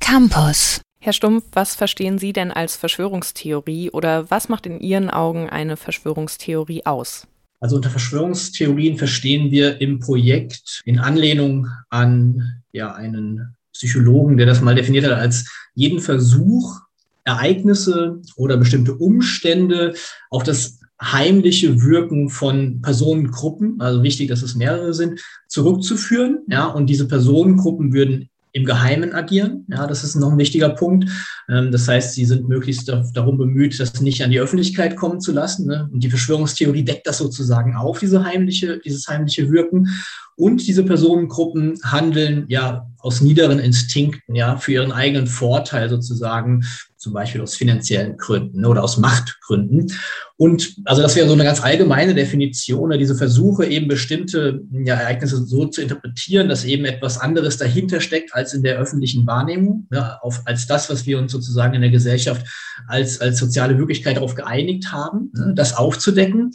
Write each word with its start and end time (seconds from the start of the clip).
Campus. 0.00 0.80
Herr 0.98 1.12
Stumpf, 1.12 1.44
was 1.52 1.74
verstehen 1.74 2.18
Sie 2.18 2.32
denn 2.32 2.52
als 2.52 2.76
Verschwörungstheorie 2.76 3.90
oder 3.90 4.30
was 4.30 4.48
macht 4.48 4.66
in 4.66 4.80
Ihren 4.80 5.10
Augen 5.10 5.50
eine 5.50 5.76
Verschwörungstheorie 5.76 6.86
aus? 6.86 7.26
Also 7.60 7.76
unter 7.76 7.90
Verschwörungstheorien 7.90 8.98
verstehen 8.98 9.50
wir 9.50 9.80
im 9.80 10.00
Projekt 10.00 10.82
in 10.84 10.98
Anlehnung 10.98 11.68
an 11.90 12.62
ja, 12.72 12.92
einen 12.92 13.56
Psychologen, 13.72 14.36
der 14.36 14.46
das 14.46 14.60
mal 14.60 14.74
definiert 14.74 15.06
hat 15.06 15.12
als 15.12 15.48
jeden 15.74 16.00
Versuch, 16.00 16.80
Ereignisse 17.24 18.20
oder 18.36 18.56
bestimmte 18.56 18.94
Umstände 18.94 19.94
auf 20.30 20.42
das 20.42 20.80
heimliche 21.00 21.82
Wirken 21.82 22.28
von 22.28 22.80
Personengruppen, 22.80 23.80
also 23.80 24.02
wichtig, 24.02 24.28
dass 24.28 24.42
es 24.42 24.54
mehrere 24.54 24.94
sind, 24.94 25.20
zurückzuführen. 25.48 26.40
Ja, 26.48 26.66
und 26.66 26.86
diese 26.86 27.08
Personengruppen 27.08 27.92
würden 27.92 28.28
im 28.52 28.64
Geheimen 28.64 29.14
agieren. 29.14 29.66
Ja, 29.68 29.86
das 29.86 30.04
ist 30.04 30.14
noch 30.14 30.32
ein 30.32 30.38
wichtiger 30.38 30.70
Punkt. 30.70 31.08
Ähm, 31.48 31.72
das 31.72 31.88
heißt, 31.88 32.14
sie 32.14 32.24
sind 32.24 32.48
möglichst 32.48 32.88
darum 33.14 33.38
bemüht, 33.38 33.78
das 33.80 34.00
nicht 34.00 34.22
an 34.22 34.30
die 34.30 34.40
Öffentlichkeit 34.40 34.96
kommen 34.96 35.20
zu 35.20 35.32
lassen. 35.32 35.66
Ne? 35.66 35.88
Und 35.92 36.02
die 36.04 36.10
Verschwörungstheorie 36.10 36.84
deckt 36.84 37.06
das 37.06 37.18
sozusagen 37.18 37.74
auf, 37.74 37.98
diese 37.98 38.24
heimliche, 38.24 38.78
dieses 38.78 39.08
heimliche 39.08 39.50
Wirken. 39.50 39.88
Und 40.36 40.66
diese 40.66 40.84
Personengruppen 40.84 41.78
handeln 41.82 42.44
ja 42.48 42.86
aus 43.02 43.20
niederen 43.20 43.58
Instinkten, 43.58 44.34
ja, 44.34 44.56
für 44.56 44.72
ihren 44.72 44.92
eigenen 44.92 45.26
Vorteil 45.26 45.88
sozusagen, 45.88 46.64
zum 46.96 47.12
Beispiel 47.12 47.40
aus 47.40 47.56
finanziellen 47.56 48.16
Gründen 48.16 48.60
ne, 48.60 48.68
oder 48.68 48.84
aus 48.84 48.96
Machtgründen. 48.96 49.92
Und 50.36 50.76
also 50.84 51.02
das 51.02 51.16
wäre 51.16 51.26
so 51.26 51.32
eine 51.34 51.42
ganz 51.42 51.60
allgemeine 51.60 52.14
Definition, 52.14 52.90
ne, 52.90 52.98
diese 52.98 53.16
Versuche 53.16 53.66
eben 53.66 53.88
bestimmte 53.88 54.60
ja, 54.70 54.94
Ereignisse 54.94 55.44
so 55.44 55.66
zu 55.66 55.82
interpretieren, 55.82 56.48
dass 56.48 56.64
eben 56.64 56.84
etwas 56.84 57.18
anderes 57.18 57.56
dahinter 57.56 58.00
steckt 58.00 58.32
als 58.34 58.54
in 58.54 58.62
der 58.62 58.78
öffentlichen 58.78 59.26
Wahrnehmung, 59.26 59.88
ja, 59.90 60.18
auf, 60.22 60.42
als 60.44 60.68
das, 60.68 60.88
was 60.90 61.04
wir 61.04 61.18
uns 61.18 61.32
sozusagen 61.32 61.74
in 61.74 61.82
der 61.82 61.90
Gesellschaft 61.90 62.46
als, 62.86 63.20
als 63.20 63.38
soziale 63.38 63.78
Wirklichkeit 63.78 64.16
darauf 64.16 64.36
geeinigt 64.36 64.92
haben, 64.92 65.32
ne, 65.34 65.54
das 65.56 65.76
aufzudecken. 65.76 66.52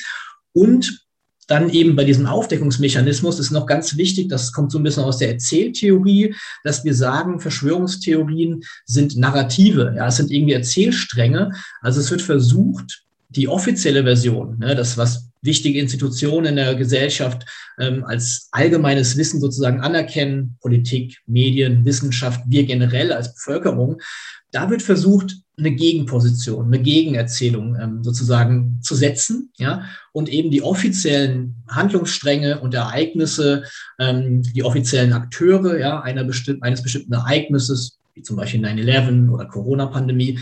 Und 0.54 1.07
dann 1.48 1.70
eben 1.70 1.96
bei 1.96 2.04
diesem 2.04 2.26
Aufdeckungsmechanismus 2.26 3.40
ist 3.40 3.52
noch 3.52 3.66
ganz 3.66 3.98
wichtig, 3.98 4.28
das 4.30 4.52
kommt 4.52 4.72
so 4.72 4.78
ein 4.78 4.84
bisschen 4.84 5.04
aus 5.04 5.18
der 5.18 5.30
Erzähltheorie, 5.32 6.36
dass 6.64 6.84
wir 6.84 6.94
sagen, 6.94 7.40
Verschwörungstheorien 7.40 8.64
sind 8.86 9.18
Narrative, 9.18 9.94
ja, 9.96 10.08
es 10.08 10.18
sind 10.18 10.30
irgendwie 10.30 10.54
Erzählstränge. 10.54 11.52
Also 11.82 12.02
es 12.02 12.12
wird 12.12 12.22
versucht, 12.22 13.04
die 13.30 13.48
offizielle 13.48 14.04
Version, 14.04 14.60
ne, 14.60 14.76
das, 14.76 14.98
was 14.98 15.30
wichtige 15.42 15.80
Institutionen 15.80 16.48
in 16.48 16.56
der 16.58 16.76
Gesellschaft 16.76 17.46
ähm, 17.80 18.04
als 18.04 18.50
allgemeines 18.52 19.18
Wissen 19.18 19.40
sozusagen 19.40 19.82
anerkennen, 19.82 20.58
Politik, 20.62 21.18
Medien, 21.26 21.86
Wissenschaft, 21.86 22.42
wir 22.48 22.66
generell 22.66 23.14
als 23.14 23.34
Bevölkerung, 23.34 24.02
da 24.52 24.70
wird 24.70 24.82
versucht, 24.82 25.36
eine 25.58 25.72
Gegenposition, 25.72 26.68
eine 26.68 26.82
Gegenerzählung 26.82 27.76
ähm, 27.82 28.04
sozusagen 28.04 28.80
zu 28.82 28.94
setzen, 28.94 29.52
ja, 29.58 29.86
und 30.12 30.30
eben 30.30 30.52
die 30.52 30.62
offiziellen 30.62 31.56
Handlungsstränge 31.68 32.60
und 32.60 32.76
Ereignisse, 32.76 33.64
ähm, 34.00 34.44
die 34.44 34.64
offiziellen 34.64 35.14
Akteure, 35.14 35.80
ja, 35.80 36.02
einer 36.02 36.24
bestimm 36.24 36.62
eines 36.62 36.84
bestimmten 36.84 37.14
Ereignisses, 37.14 37.98
wie 38.14 38.22
zum 38.22 38.36
Beispiel 38.36 38.64
9-11 38.64 39.32
oder 39.32 39.46
Corona-Pandemie, 39.46 40.40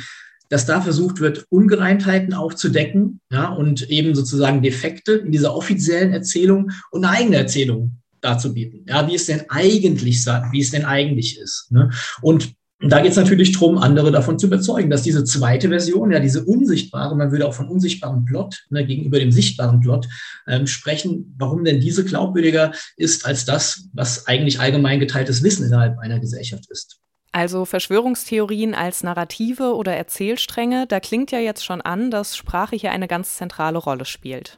dass 0.49 0.65
da 0.65 0.81
versucht 0.81 1.21
wird, 1.21 1.45
Ungereimtheiten 1.49 2.33
aufzudecken, 2.33 3.21
ja, 3.31 3.47
und 3.47 3.89
eben 3.89 4.15
sozusagen 4.15 4.61
Defekte 4.61 5.13
in 5.13 5.31
dieser 5.31 5.55
offiziellen 5.55 6.11
Erzählung 6.11 6.71
und 6.91 7.05
eine 7.05 7.17
eigene 7.17 7.37
Erzählung 7.37 8.01
darzubieten, 8.19 8.85
ja, 8.85 9.07
wie 9.07 9.15
es 9.15 9.27
denn 9.27 9.43
eigentlich, 9.47 10.25
wie 10.25 10.59
es 10.59 10.71
denn 10.71 10.83
eigentlich 10.83 11.39
ist, 11.39 11.71
ne? 11.71 11.89
Und 12.21 12.54
und 12.81 12.89
da 12.89 12.99
geht 12.99 13.11
es 13.11 13.17
natürlich 13.17 13.53
darum, 13.53 13.77
andere 13.77 14.11
davon 14.11 14.37
zu 14.37 14.47
überzeugen, 14.47 14.89
dass 14.89 15.01
diese 15.01 15.23
zweite 15.23 15.69
Version, 15.69 16.11
ja 16.11 16.19
diese 16.19 16.43
unsichtbare, 16.43 17.15
man 17.15 17.31
würde 17.31 17.47
auch 17.47 17.53
von 17.53 17.69
unsichtbarem 17.69 18.25
Plot 18.25 18.65
ne, 18.69 18.85
gegenüber 18.85 19.17
dem 19.17 19.31
sichtbaren 19.31 19.79
Plot 19.79 20.07
ähm, 20.47 20.67
sprechen, 20.67 21.33
warum 21.37 21.63
denn 21.63 21.79
diese 21.79 22.03
glaubwürdiger 22.03 22.73
ist 22.97 23.25
als 23.25 23.45
das, 23.45 23.87
was 23.93 24.27
eigentlich 24.27 24.59
allgemein 24.59 24.99
geteiltes 24.99 25.41
Wissen 25.41 25.65
innerhalb 25.65 25.97
einer 25.99 26.19
Gesellschaft 26.19 26.69
ist. 26.69 26.99
Also 27.31 27.65
Verschwörungstheorien 27.65 28.75
als 28.75 29.03
Narrative 29.03 29.75
oder 29.75 29.95
Erzählstränge, 29.95 30.85
da 30.87 30.99
klingt 30.99 31.31
ja 31.31 31.39
jetzt 31.39 31.63
schon 31.63 31.81
an, 31.81 32.11
dass 32.11 32.35
Sprache 32.35 32.75
hier 32.75 32.91
eine 32.91 33.07
ganz 33.07 33.35
zentrale 33.35 33.77
Rolle 33.77 34.05
spielt. 34.05 34.57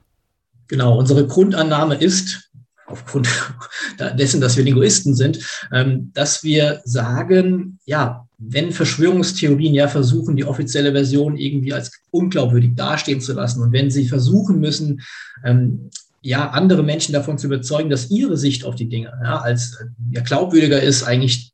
Genau, 0.67 0.97
unsere 0.97 1.25
Grundannahme 1.25 1.95
ist, 1.95 2.47
aufgrund 2.87 3.27
dessen, 4.17 4.41
dass 4.41 4.57
wir 4.57 4.63
Linguisten 4.63 5.15
sind, 5.15 5.39
ähm, 5.71 6.11
dass 6.13 6.43
wir 6.43 6.81
sagen, 6.85 7.79
ja, 7.85 8.27
wenn 8.37 8.71
Verschwörungstheorien 8.71 9.73
ja 9.73 9.87
versuchen, 9.87 10.35
die 10.35 10.45
offizielle 10.45 10.91
Version 10.91 11.37
irgendwie 11.37 11.73
als 11.73 11.91
unglaubwürdig 12.11 12.75
dastehen 12.75 13.21
zu 13.21 13.33
lassen 13.33 13.61
und 13.61 13.71
wenn 13.71 13.89
sie 13.91 14.07
versuchen 14.07 14.59
müssen, 14.59 15.01
ähm, 15.43 15.89
ja, 16.21 16.49
andere 16.49 16.83
Menschen 16.83 17.13
davon 17.13 17.37
zu 17.37 17.47
überzeugen, 17.47 17.89
dass 17.89 18.09
ihre 18.09 18.37
Sicht 18.37 18.65
auf 18.65 18.75
die 18.75 18.89
Dinge 18.89 19.13
ja, 19.23 19.37
als 19.37 19.77
ja, 20.11 20.21
glaubwürdiger 20.21 20.81
ist, 20.81 21.03
eigentlich 21.03 21.53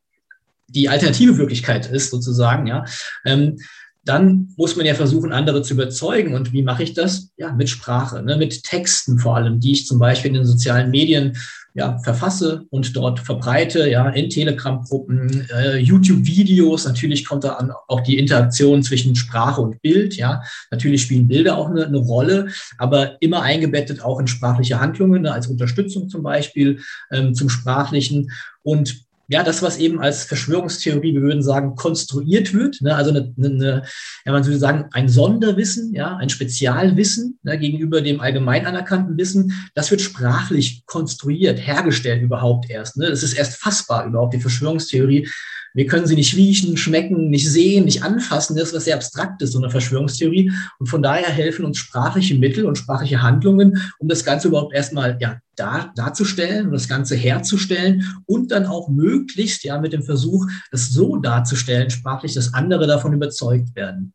die 0.68 0.90
alternative 0.90 1.38
Wirklichkeit 1.38 1.90
ist, 1.92 2.10
sozusagen, 2.10 2.68
ja, 2.68 2.86
ähm, 3.26 3.58
dann 4.06 4.50
muss 4.58 4.76
man 4.76 4.86
ja 4.86 4.96
versuchen, 4.96 5.32
andere 5.32 5.62
zu 5.62 5.74
überzeugen. 5.74 6.34
Und 6.36 6.52
wie 6.52 6.64
mache 6.64 6.84
ich 6.84 6.94
das? 6.94 7.30
Ja, 7.38 7.54
mit 7.54 7.70
Sprache, 7.70 8.22
ne, 8.22 8.36
mit 8.38 8.64
Texten 8.64 9.18
vor 9.18 9.38
allem, 9.38 9.60
die 9.60 9.72
ich 9.72 9.88
zum 9.88 10.00
Beispiel 10.00 10.30
in 10.30 10.36
den 10.36 10.46
sozialen 10.46 10.92
Medien 10.92 11.38
ja, 11.76 11.98
verfasse 12.00 12.66
und 12.70 12.96
dort 12.96 13.20
verbreite, 13.20 13.90
ja, 13.90 14.08
in 14.10 14.30
Telegram-Gruppen, 14.30 15.48
äh, 15.50 15.78
YouTube-Videos. 15.78 16.86
Natürlich 16.86 17.26
kommt 17.26 17.46
da 17.46 17.54
an 17.54 17.72
auch 17.88 18.02
die 18.02 18.20
Interaktion 18.20 18.84
zwischen 18.84 19.16
Sprache 19.16 19.62
und 19.62 19.82
Bild, 19.82 20.16
ja. 20.16 20.44
Natürlich 20.70 21.02
spielen 21.02 21.28
Bilder 21.28 21.58
auch 21.58 21.70
eine, 21.70 21.88
eine 21.88 21.98
Rolle, 21.98 22.50
aber 22.78 23.20
immer 23.22 23.42
eingebettet 23.42 24.04
auch 24.04 24.20
in 24.20 24.28
sprachliche 24.28 24.80
Handlungen, 24.80 25.24
ne, 25.24 25.32
als 25.32 25.48
Unterstützung 25.48 26.10
zum 26.10 26.22
Beispiel 26.22 26.80
ähm, 27.12 27.34
zum 27.34 27.50
Sprachlichen. 27.50 28.30
Und 28.62 29.04
ja, 29.34 29.42
das, 29.42 29.64
was 29.64 29.78
eben 29.78 30.00
als 30.00 30.26
Verschwörungstheorie, 30.26 31.16
wir 31.16 31.24
würden 31.24 31.42
sagen, 31.42 31.74
konstruiert 31.74 32.54
wird, 32.54 32.80
ne, 32.82 32.96
also 32.96 33.10
eine, 33.10 33.34
eine, 33.36 33.82
ja, 34.26 34.32
man 34.32 34.46
würde 34.46 34.60
sagen, 34.60 34.86
ein 34.92 35.10
Sonderwissen, 35.10 35.92
ja, 35.96 36.18
ein 36.18 36.30
Spezialwissen 36.30 37.40
ne, 37.42 37.58
gegenüber 37.58 38.02
dem 38.02 38.22
allgemein 38.22 38.68
anerkannten 38.68 39.18
Wissen, 39.18 39.52
das 39.74 39.90
wird 39.90 40.02
sprachlich 40.02 40.86
konstruiert, 40.86 41.58
hergestellt 41.58 42.22
überhaupt 42.22 42.70
erst. 42.70 42.96
Ne. 42.98 43.08
Ist 43.08 43.34
erst 43.34 43.56
fassbar 43.56 44.06
überhaupt, 44.06 44.36
die 44.36 44.40
Verschwörungstheorie 44.40 45.28
wir 45.74 45.88
können 45.88 46.06
sie 46.06 46.16
nicht 46.16 46.36
riechen, 46.36 46.78
schmecken, 46.78 47.30
nicht 47.30 47.50
sehen, 47.50 47.86
nicht 47.86 48.04
anfassen. 48.04 48.56
Das 48.56 48.70
ist 48.70 48.76
was 48.76 48.86
sehr 48.86 48.96
Abstraktes, 48.96 49.52
so 49.52 49.60
eine 49.60 49.70
Verschwörungstheorie. 49.70 50.52
Und 50.80 50.88
von 50.88 51.02
daher 51.02 51.30
helfen 51.30 51.66
uns 51.66 51.78
sprachliche 51.78 52.36
Mittel 52.36 52.66
und 52.66 52.78
sprachliche 52.78 53.22
Handlungen, 53.22 53.82
um 54.00 54.08
das 54.08 54.24
Ganze 54.24 54.50
überhaupt 54.50 54.74
erstmal 54.74 55.18
ja, 55.20 55.40
dar, 55.56 55.92
darzustellen 55.96 56.68
und 56.68 56.74
das 56.74 56.88
Ganze 56.88 57.16
herzustellen 57.16 58.04
und 58.26 58.52
dann 58.52 58.66
auch 58.66 58.90
möglichst 58.90 59.64
ja 59.64 59.80
mit 59.80 59.94
dem 59.94 60.04
Versuch, 60.04 60.46
das 60.72 60.90
so 60.90 61.18
darzustellen, 61.18 61.90
sprachlich, 61.90 62.34
dass 62.34 62.54
andere 62.54 62.88
davon 62.88 63.14
überzeugt 63.14 63.76
werden. 63.76 64.14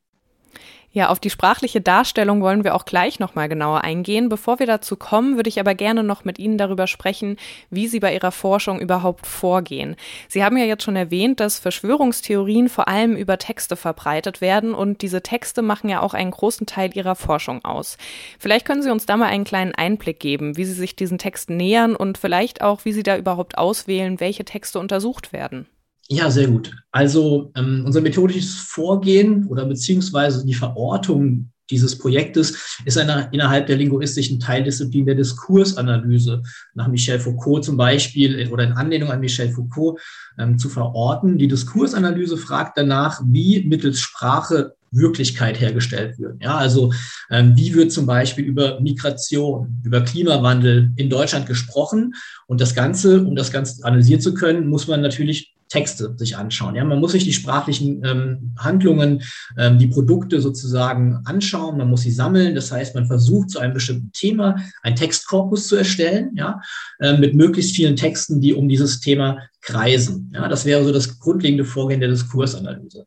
Ja, 0.91 1.10
auf 1.10 1.21
die 1.21 1.28
sprachliche 1.28 1.82
Darstellung 1.82 2.41
wollen 2.41 2.65
wir 2.65 2.75
auch 2.75 2.87
gleich 2.87 3.21
nochmal 3.21 3.50
genauer 3.50 3.84
eingehen. 3.84 4.31
Bevor 4.31 4.59
wir 4.59 4.66
dazu 4.66 4.97
kommen, 4.97 5.37
würde 5.37 5.50
ich 5.50 5.60
aber 5.60 5.75
gerne 5.75 6.03
noch 6.03 6.25
mit 6.25 6.38
Ihnen 6.38 6.56
darüber 6.56 6.87
sprechen, 6.87 7.37
wie 7.69 7.88
Sie 7.88 8.00
bei 8.00 8.15
Ihrer 8.15 8.32
Forschung 8.32 8.81
überhaupt 8.81 9.27
vorgehen. 9.27 9.97
Sie 10.28 10.43
haben 10.43 10.56
ja 10.56 10.65
jetzt 10.65 10.84
schon 10.84 10.97
erwähnt, 10.97 11.41
dass 11.41 11.59
Verschwörungstheorien 11.59 12.71
vor 12.71 12.88
allem 12.88 13.16
über 13.16 13.37
Texte 13.37 13.77
verbreitet 13.77 14.41
werden 14.41 14.72
und 14.72 15.03
diese 15.03 15.22
Texte 15.22 15.60
machen 15.60 15.91
ja 15.91 16.00
auch 16.00 16.15
einen 16.15 16.31
großen 16.31 16.66
Teil 16.66 16.97
Ihrer 16.97 17.16
Forschung 17.16 17.66
aus. 17.66 17.98
Vielleicht 18.38 18.65
können 18.66 18.82
Sie 18.82 18.91
uns 18.91 19.04
da 19.04 19.19
mal 19.19 19.27
einen 19.27 19.44
kleinen 19.44 19.75
Einblick 19.75 20.19
geben, 20.21 20.56
wie 20.56 20.65
Sie 20.65 20.72
sich 20.72 20.97
diesen 20.97 21.19
Texten 21.19 21.59
nähern 21.59 21.97
und 21.97 22.16
vielleicht 22.16 22.62
auch, 22.62 22.87
wie 22.87 22.93
Sie 22.93 23.03
da 23.03 23.19
überhaupt 23.19 23.59
auswählen, 23.59 24.21
welche 24.21 24.47
Texte 24.47 24.78
untersucht 24.78 25.34
werden. 25.34 25.69
Ja, 26.10 26.30
sehr 26.30 26.48
gut. 26.48 26.74
Also 26.91 27.52
ähm, 27.54 27.82
unser 27.84 28.00
methodisches 28.00 28.54
Vorgehen 28.54 29.47
oder 29.47 29.66
beziehungsweise 29.66 30.44
die 30.47 30.54
Verortung 30.54 31.50
dieses 31.71 31.98
Projektes 31.98 32.78
ist 32.86 32.97
eine, 32.97 33.28
innerhalb 33.33 33.66
der 33.66 33.77
linguistischen 33.77 34.41
Teildisziplin 34.41 35.04
der 35.04 35.16
Diskursanalyse 35.16 36.42
nach 36.74 36.88
Michel 36.88 37.21
Foucault 37.21 37.65
zum 37.65 37.77
Beispiel 37.77 38.38
äh, 38.38 38.48
oder 38.48 38.65
in 38.65 38.72
Anlehnung 38.72 39.10
an 39.10 39.21
Michel 39.21 39.50
Foucault 39.50 40.00
ähm, 40.38 40.59
zu 40.59 40.71
verorten. 40.71 41.36
Die 41.36 41.48
Diskursanalyse 41.48 42.38
fragt 42.38 42.78
danach, 42.78 43.21
wie 43.27 43.65
mittels 43.65 44.00
Sprache 44.00 44.74
Wirklichkeit 44.91 45.60
hergestellt 45.60 46.18
wird. 46.18 46.42
Ja, 46.42 46.56
also 46.56 46.92
ähm, 47.30 47.54
wie 47.54 47.74
wird 47.74 47.92
zum 47.92 48.06
Beispiel 48.06 48.47
über 48.47 48.80
Migration, 48.80 49.83
über 49.84 50.00
Klimawandel 50.00 50.91
in 50.97 51.10
Deutschland 51.10 51.44
gesprochen? 51.44 52.15
Und 52.47 52.62
das 52.62 52.74
Ganze, 52.74 53.22
um 53.22 53.36
das 53.36 53.53
Ganze 53.53 53.84
analysieren 53.84 54.22
zu 54.22 54.33
können, 54.33 54.66
muss 54.66 54.88
man 54.88 55.03
natürlich 55.03 55.54
Texte 55.68 56.15
sich 56.16 56.36
anschauen. 56.36 56.74
Ja, 56.74 56.84
man 56.84 57.00
muss 57.00 57.12
sich 57.12 57.24
die 57.24 57.32
sprachlichen 57.32 58.03
ähm, 58.04 58.54
Handlungen, 58.59 59.22
ähm, 59.56 59.78
die 59.78 59.86
Produkte 59.86 60.41
sozusagen 60.41 61.20
anschauen, 61.24 61.78
man 61.78 61.88
muss 61.88 62.03
sie 62.03 62.10
sammeln. 62.10 62.54
Das 62.54 62.72
heißt, 62.72 62.94
man 62.94 63.06
versucht 63.06 63.50
zu 63.50 63.59
einem 63.59 63.74
bestimmten 63.74 64.10
Thema 64.12 64.56
einen 64.82 64.97
Textkorpus 64.97 65.68
zu 65.68 65.76
erstellen, 65.76 66.30
ja, 66.34 66.60
äh, 67.00 67.16
mit 67.16 67.34
möglichst 67.34 67.74
vielen 67.76 67.97
Texten, 67.97 68.41
die 68.41 68.54
um 68.54 68.68
dieses 68.68 69.00
Thema 69.00 69.38
kreisen. 69.60 70.30
Ja, 70.34 70.48
das 70.48 70.65
wäre 70.65 70.84
so 70.84 70.92
das 70.92 71.18
grundlegende 71.18 71.65
Vorgehen 71.65 72.00
der 72.00 72.10
Diskursanalyse. 72.10 73.04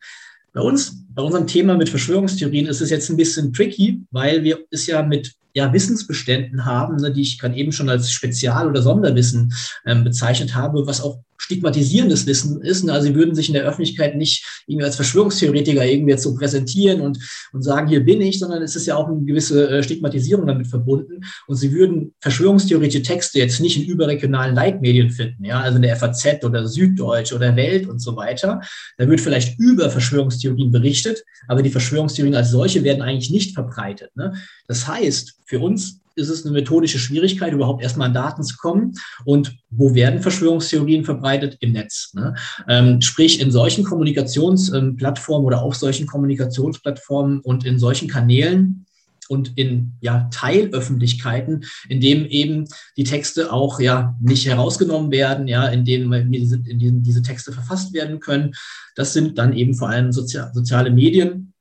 Bei 0.53 0.61
uns, 0.61 1.05
bei 1.09 1.21
unserem 1.21 1.47
Thema 1.47 1.77
mit 1.77 1.89
Verschwörungstheorien 1.89 2.67
ist 2.67 2.81
es 2.81 2.89
jetzt 2.89 3.09
ein 3.09 3.17
bisschen 3.17 3.53
tricky, 3.53 4.01
weil 4.11 4.43
wir 4.43 4.59
es 4.69 4.85
ja 4.85 5.01
mit 5.01 5.33
ja, 5.53 5.71
Wissensbeständen 5.71 6.65
haben, 6.65 6.97
ne, 6.97 7.11
die 7.11 7.21
ich 7.21 7.39
gerade 7.39 7.55
eben 7.55 7.71
schon 7.71 7.89
als 7.89 8.11
Spezial- 8.11 8.67
oder 8.67 8.81
Sonderwissen 8.81 9.53
ähm, 9.85 10.03
bezeichnet 10.03 10.55
habe, 10.55 10.85
was 10.85 11.01
auch 11.01 11.19
stigmatisierendes 11.41 12.27
Wissen 12.27 12.61
ist. 12.61 12.87
Also 12.87 13.07
sie 13.07 13.15
würden 13.15 13.33
sich 13.33 13.47
in 13.47 13.55
der 13.55 13.63
Öffentlichkeit 13.63 14.15
nicht 14.15 14.45
irgendwie 14.67 14.85
als 14.85 14.95
Verschwörungstheoretiker 14.95 15.83
irgendwie 15.83 16.11
jetzt 16.11 16.23
so 16.23 16.35
präsentieren 16.35 17.01
und, 17.01 17.17
und 17.51 17.63
sagen, 17.63 17.87
hier 17.87 18.05
bin 18.05 18.21
ich, 18.21 18.37
sondern 18.37 18.61
es 18.61 18.75
ist 18.75 18.85
ja 18.85 18.95
auch 18.95 19.07
eine 19.07 19.23
gewisse 19.23 19.67
äh, 19.69 19.83
Stigmatisierung 19.83 20.45
damit 20.45 20.67
verbunden. 20.67 21.21
Und 21.47 21.55
sie 21.55 21.73
würden 21.73 22.13
verschwörungstheoretische 22.19 23.01
Texte 23.01 23.39
jetzt 23.39 23.59
nicht 23.59 23.77
in 23.77 23.85
überregionalen 23.85 24.53
Leitmedien 24.53 25.09
finden, 25.09 25.43
ja, 25.43 25.61
also 25.61 25.77
in 25.77 25.81
der 25.81 25.95
FAZ 25.95 26.43
oder 26.43 26.67
Süddeutsch 26.67 27.33
oder 27.33 27.55
Welt 27.55 27.87
und 27.87 27.99
so 27.99 28.15
weiter. 28.15 28.61
Da 28.97 29.07
wird 29.07 29.19
vielleicht 29.19 29.59
über 29.59 29.89
Verschwörungstheorien 29.89 30.71
berichtet, 30.71 31.23
aber 31.47 31.63
die 31.63 31.71
Verschwörungstheorien 31.71 32.35
als 32.35 32.51
solche 32.51 32.83
werden 32.83 33.01
eigentlich 33.01 33.31
nicht 33.31 33.55
verbreitet. 33.55 34.15
Ne? 34.15 34.33
Das 34.67 34.87
heißt, 34.87 35.39
für 35.45 35.59
uns 35.59 36.00
ist 36.15 36.29
es 36.29 36.45
eine 36.45 36.53
methodische 36.53 36.99
Schwierigkeit, 36.99 37.53
überhaupt 37.53 37.81
erstmal 37.81 38.07
an 38.07 38.13
Daten 38.13 38.43
zu 38.43 38.57
kommen. 38.57 38.93
Und 39.25 39.55
wo 39.69 39.93
werden 39.93 40.21
Verschwörungstheorien 40.21 41.05
verbreitet? 41.05 41.57
Im 41.59 41.71
Netz. 41.71 42.11
Ne? 42.13 42.35
Ähm, 42.67 43.01
sprich, 43.01 43.41
in 43.41 43.51
solchen 43.51 43.83
Kommunikationsplattformen 43.83 45.45
oder 45.45 45.61
auf 45.61 45.75
solchen 45.75 46.07
Kommunikationsplattformen 46.07 47.39
und 47.41 47.65
in 47.65 47.79
solchen 47.79 48.07
Kanälen 48.07 48.85
und 49.31 49.57
in 49.57 49.93
ja, 50.01 50.27
Teilöffentlichkeiten, 50.31 51.63
in 51.87 52.01
dem 52.01 52.25
eben 52.25 52.65
die 52.97 53.05
Texte 53.05 53.53
auch 53.53 53.79
ja 53.79 54.17
nicht 54.19 54.45
herausgenommen 54.45 55.09
werden, 55.09 55.47
ja, 55.47 55.67
in 55.67 55.85
denen 55.85 56.31
diese, 56.31 56.55
in 56.65 56.79
denen 56.79 57.01
diese 57.01 57.21
Texte 57.21 57.53
verfasst 57.53 57.93
werden 57.93 58.19
können. 58.19 58.51
Das 58.95 59.13
sind 59.13 59.37
dann 59.37 59.53
eben 59.53 59.73
vor 59.73 59.89
allem 59.89 60.11
Sozi 60.11 60.37
soziale 60.53 60.91
Medien, 60.91 61.53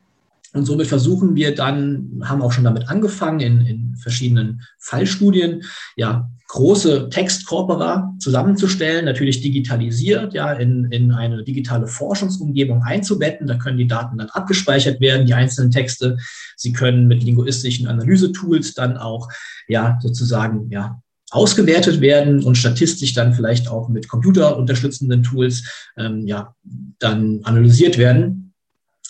und 0.52 0.64
somit 0.64 0.88
versuchen 0.88 1.36
wir 1.36 1.54
dann, 1.54 2.22
haben 2.24 2.42
auch 2.42 2.52
schon 2.52 2.64
damit 2.64 2.88
angefangen, 2.88 3.40
in, 3.40 3.60
in 3.60 3.96
verschiedenen 3.96 4.62
Fallstudien, 4.78 5.62
ja, 5.96 6.28
große 6.48 7.08
Textkorpora 7.10 8.12
zusammenzustellen, 8.18 9.04
natürlich 9.04 9.40
digitalisiert, 9.40 10.34
ja, 10.34 10.52
in, 10.52 10.90
in 10.90 11.12
eine 11.12 11.44
digitale 11.44 11.86
Forschungsumgebung 11.86 12.82
einzubetten. 12.82 13.46
Da 13.46 13.54
können 13.54 13.78
die 13.78 13.86
Daten 13.86 14.18
dann 14.18 14.30
abgespeichert 14.30 15.00
werden, 15.00 15.26
die 15.26 15.34
einzelnen 15.34 15.70
Texte. 15.70 16.18
Sie 16.56 16.72
können 16.72 17.06
mit 17.06 17.22
linguistischen 17.22 17.86
Analysetools 17.86 18.74
dann 18.74 18.96
auch, 18.96 19.28
ja, 19.68 19.98
sozusagen, 20.02 20.68
ja, 20.70 21.00
ausgewertet 21.30 22.00
werden 22.00 22.42
und 22.42 22.56
statistisch 22.56 23.14
dann 23.14 23.34
vielleicht 23.34 23.68
auch 23.68 23.88
mit 23.88 24.08
computerunterstützenden 24.08 25.22
Tools, 25.22 25.62
ähm, 25.96 26.26
ja, 26.26 26.56
dann 26.98 27.40
analysiert 27.44 27.98
werden. 27.98 28.49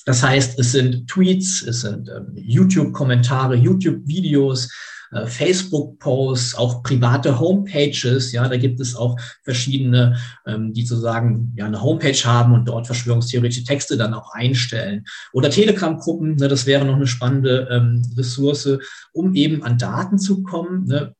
Das 0.06 0.22
heißt, 0.22 0.58
es 0.58 0.72
sind 0.72 1.08
Tweets, 1.08 1.62
es 1.62 1.82
sind 1.82 2.08
ähm, 2.08 2.32
YouTube-Kommentare, 2.34 3.54
YouTube-Videos, 3.54 4.70
äh, 5.12 5.26
Facebook-Posts, 5.26 6.54
auch 6.54 6.82
private 6.82 7.38
Homepages. 7.38 8.32
Ja, 8.32 8.48
da 8.48 8.56
gibt 8.56 8.80
es 8.80 8.94
auch 8.94 9.18
verschiedene, 9.42 10.16
ähm, 10.46 10.72
die 10.72 10.86
sozusagen 10.86 11.52
ja 11.56 11.66
eine 11.66 11.82
Homepage 11.82 12.24
haben 12.24 12.54
und 12.54 12.66
dort 12.66 12.86
verschwörungstheoretische 12.86 13.64
Texte 13.64 13.96
dann 13.96 14.14
auch 14.14 14.32
einstellen. 14.32 15.04
Oder 15.32 15.50
Telegram-Gruppen, 15.50 16.36
ne, 16.36 16.48
das 16.48 16.66
wäre 16.66 16.84
noch 16.84 16.96
eine 16.96 17.06
spannende 17.06 17.68
ähm, 17.70 18.02
Ressource, 18.16 18.78
um 19.12 19.34
eben 19.34 19.62
an 19.62 19.78
Daten 19.78 20.18
zu 20.18 20.42
kommen. 20.42 20.86
Ne, 20.86 21.14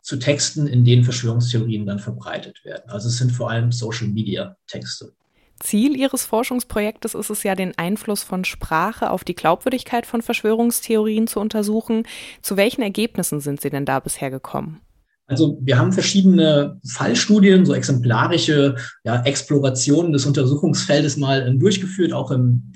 zu 0.00 0.16
Texten, 0.16 0.66
in 0.66 0.86
denen 0.86 1.04
Verschwörungstheorien 1.04 1.84
dann 1.84 1.98
verbreitet 1.98 2.64
werden. 2.64 2.88
Also 2.88 3.08
es 3.08 3.18
sind 3.18 3.30
vor 3.30 3.50
allem 3.50 3.72
Social-Media-Texte. 3.72 5.12
Ziel 5.60 5.96
Ihres 5.96 6.24
Forschungsprojektes 6.24 7.14
ist 7.14 7.30
es 7.30 7.42
ja, 7.42 7.54
den 7.54 7.76
Einfluss 7.76 8.22
von 8.22 8.44
Sprache 8.44 9.10
auf 9.10 9.24
die 9.24 9.34
Glaubwürdigkeit 9.34 10.06
von 10.06 10.22
Verschwörungstheorien 10.22 11.26
zu 11.26 11.40
untersuchen. 11.40 12.04
Zu 12.42 12.56
welchen 12.56 12.82
Ergebnissen 12.82 13.40
sind 13.40 13.60
Sie 13.60 13.70
denn 13.70 13.84
da 13.84 14.00
bisher 14.00 14.30
gekommen? 14.30 14.80
Also 15.26 15.58
wir 15.60 15.78
haben 15.78 15.92
verschiedene 15.92 16.80
Fallstudien, 16.86 17.66
so 17.66 17.74
exemplarische 17.74 18.76
ja, 19.04 19.22
Explorationen 19.22 20.12
des 20.12 20.24
Untersuchungsfeldes 20.24 21.18
mal 21.18 21.46
ähm, 21.46 21.58
durchgeführt, 21.58 22.14
auch 22.14 22.30
im 22.30 22.72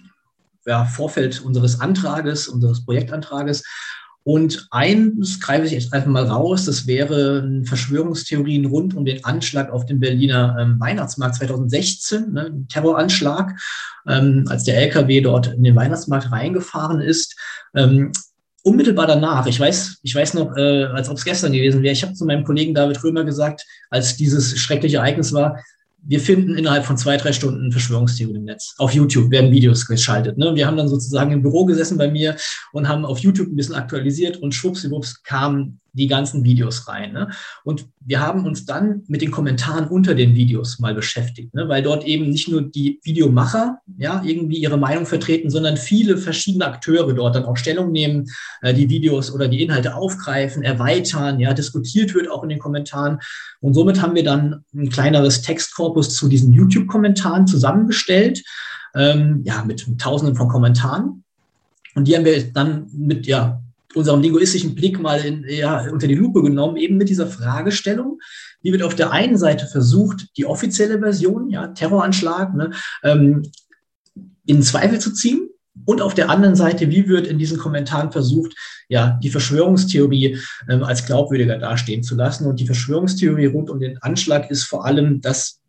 ja, 0.66 0.84
Vorfeld 0.84 1.40
unseres 1.40 1.80
Antrages, 1.80 2.48
unseres 2.48 2.84
Projektantrages. 2.84 3.64
Und 4.24 4.68
eins 4.70 5.40
greife 5.40 5.66
ich 5.66 5.72
jetzt 5.72 5.92
einfach 5.92 6.08
mal 6.08 6.24
raus, 6.24 6.66
das 6.66 6.86
wäre 6.86 7.48
Verschwörungstheorien 7.64 8.66
rund 8.66 8.94
um 8.94 9.04
den 9.04 9.24
Anschlag 9.24 9.70
auf 9.72 9.84
den 9.84 9.98
Berliner 9.98 10.56
ähm, 10.60 10.78
Weihnachtsmarkt 10.78 11.36
2016, 11.36 12.32
ne, 12.32 12.64
Terroranschlag, 12.68 13.58
ähm, 14.06 14.44
als 14.48 14.64
der 14.64 14.76
LKW 14.78 15.20
dort 15.22 15.48
in 15.48 15.64
den 15.64 15.74
Weihnachtsmarkt 15.74 16.30
reingefahren 16.30 17.00
ist. 17.00 17.36
Ähm, 17.74 18.12
unmittelbar 18.62 19.08
danach, 19.08 19.46
ich 19.46 19.58
weiß, 19.58 19.98
ich 20.02 20.14
weiß 20.14 20.34
noch, 20.34 20.56
äh, 20.56 20.84
als 20.84 21.08
ob 21.08 21.16
es 21.16 21.24
gestern 21.24 21.52
gewesen 21.52 21.82
wäre, 21.82 21.92
ich 21.92 22.04
habe 22.04 22.14
zu 22.14 22.24
meinem 22.24 22.44
Kollegen 22.44 22.74
David 22.74 23.02
Römer 23.02 23.24
gesagt, 23.24 23.66
als 23.90 24.16
dieses 24.16 24.56
schreckliche 24.56 24.98
Ereignis 24.98 25.32
war, 25.32 25.58
wir 26.04 26.20
finden 26.20 26.56
innerhalb 26.56 26.84
von 26.84 26.96
zwei, 26.96 27.16
drei 27.16 27.32
Stunden 27.32 27.70
Verschwörungstheorien 27.70 28.36
im 28.36 28.44
Netz. 28.44 28.74
Auf 28.78 28.92
YouTube 28.92 29.30
werden 29.30 29.50
Videos 29.52 29.86
geschaltet. 29.86 30.36
Ne? 30.36 30.54
Wir 30.54 30.66
haben 30.66 30.76
dann 30.76 30.88
sozusagen 30.88 31.30
im 31.32 31.42
Büro 31.42 31.64
gesessen 31.64 31.96
bei 31.96 32.10
mir 32.10 32.36
und 32.72 32.88
haben 32.88 33.04
auf 33.04 33.20
YouTube 33.20 33.48
ein 33.48 33.56
bisschen 33.56 33.74
aktualisiert 33.74 34.36
und 34.38 34.52
schwuppsiwupps 34.52 35.22
kamen 35.22 35.80
die 35.92 36.06
ganzen 36.06 36.44
Videos 36.44 36.88
rein. 36.88 37.12
Ne? 37.12 37.28
Und 37.64 37.86
wir 38.00 38.20
haben 38.20 38.46
uns 38.46 38.64
dann 38.64 39.02
mit 39.08 39.20
den 39.20 39.30
Kommentaren 39.30 39.86
unter 39.86 40.14
den 40.14 40.34
Videos 40.34 40.78
mal 40.78 40.94
beschäftigt, 40.94 41.54
ne? 41.54 41.68
weil 41.68 41.82
dort 41.82 42.04
eben 42.04 42.30
nicht 42.30 42.48
nur 42.48 42.62
die 42.62 42.98
Videomacher 43.02 43.78
ja 43.98 44.22
irgendwie 44.24 44.56
ihre 44.56 44.78
Meinung 44.78 45.06
vertreten, 45.06 45.50
sondern 45.50 45.76
viele 45.76 46.16
verschiedene 46.16 46.66
Akteure 46.66 47.12
dort 47.12 47.36
dann 47.36 47.44
auch 47.44 47.56
Stellung 47.56 47.92
nehmen, 47.92 48.26
äh, 48.62 48.72
die 48.72 48.88
Videos 48.88 49.32
oder 49.32 49.48
die 49.48 49.62
Inhalte 49.62 49.94
aufgreifen, 49.94 50.62
erweitern, 50.62 51.38
ja, 51.40 51.52
diskutiert 51.52 52.14
wird 52.14 52.30
auch 52.30 52.42
in 52.42 52.48
den 52.48 52.58
Kommentaren. 52.58 53.18
Und 53.60 53.74
somit 53.74 54.00
haben 54.00 54.14
wir 54.14 54.24
dann 54.24 54.64
ein 54.74 54.88
kleineres 54.88 55.42
Textkorpus 55.42 56.16
zu 56.16 56.28
diesen 56.28 56.52
YouTube-Kommentaren 56.52 57.46
zusammengestellt, 57.46 58.42
ähm, 58.94 59.42
ja, 59.44 59.64
mit 59.64 59.86
Tausenden 59.98 60.36
von 60.36 60.48
Kommentaren. 60.48 61.24
Und 61.94 62.08
die 62.08 62.16
haben 62.16 62.24
wir 62.24 62.52
dann 62.52 62.86
mit, 62.92 63.26
ja, 63.26 63.62
unserem 63.94 64.20
linguistischen 64.20 64.74
Blick 64.74 65.00
mal 65.00 65.20
in, 65.24 65.44
ja, 65.48 65.88
unter 65.90 66.06
die 66.06 66.14
Lupe 66.14 66.42
genommen, 66.42 66.76
eben 66.76 66.96
mit 66.96 67.08
dieser 67.08 67.26
Fragestellung. 67.26 68.20
Wie 68.62 68.72
wird 68.72 68.82
auf 68.82 68.94
der 68.94 69.10
einen 69.10 69.36
Seite 69.36 69.66
versucht, 69.66 70.28
die 70.36 70.46
offizielle 70.46 70.98
Version, 70.98 71.50
ja, 71.50 71.68
Terroranschlag, 71.68 72.54
ne, 72.54 72.70
ähm, 73.02 73.42
in 74.46 74.62
Zweifel 74.62 74.98
zu 74.98 75.12
ziehen? 75.12 75.48
Und 75.84 76.02
auf 76.02 76.14
der 76.14 76.28
anderen 76.28 76.54
Seite, 76.54 76.90
wie 76.90 77.08
wird 77.08 77.26
in 77.26 77.38
diesen 77.38 77.58
Kommentaren 77.58 78.12
versucht, 78.12 78.54
ja, 78.88 79.18
die 79.22 79.30
Verschwörungstheorie 79.30 80.38
ähm, 80.68 80.84
als 80.84 81.06
glaubwürdiger 81.06 81.58
dastehen 81.58 82.02
zu 82.02 82.14
lassen? 82.14 82.46
Und 82.46 82.60
die 82.60 82.66
Verschwörungstheorie 82.66 83.46
rund 83.46 83.70
um 83.70 83.80
den 83.80 83.98
Anschlag 83.98 84.50
ist 84.50 84.64
vor 84.64 84.84
allem, 84.84 85.20
dass 85.22 85.60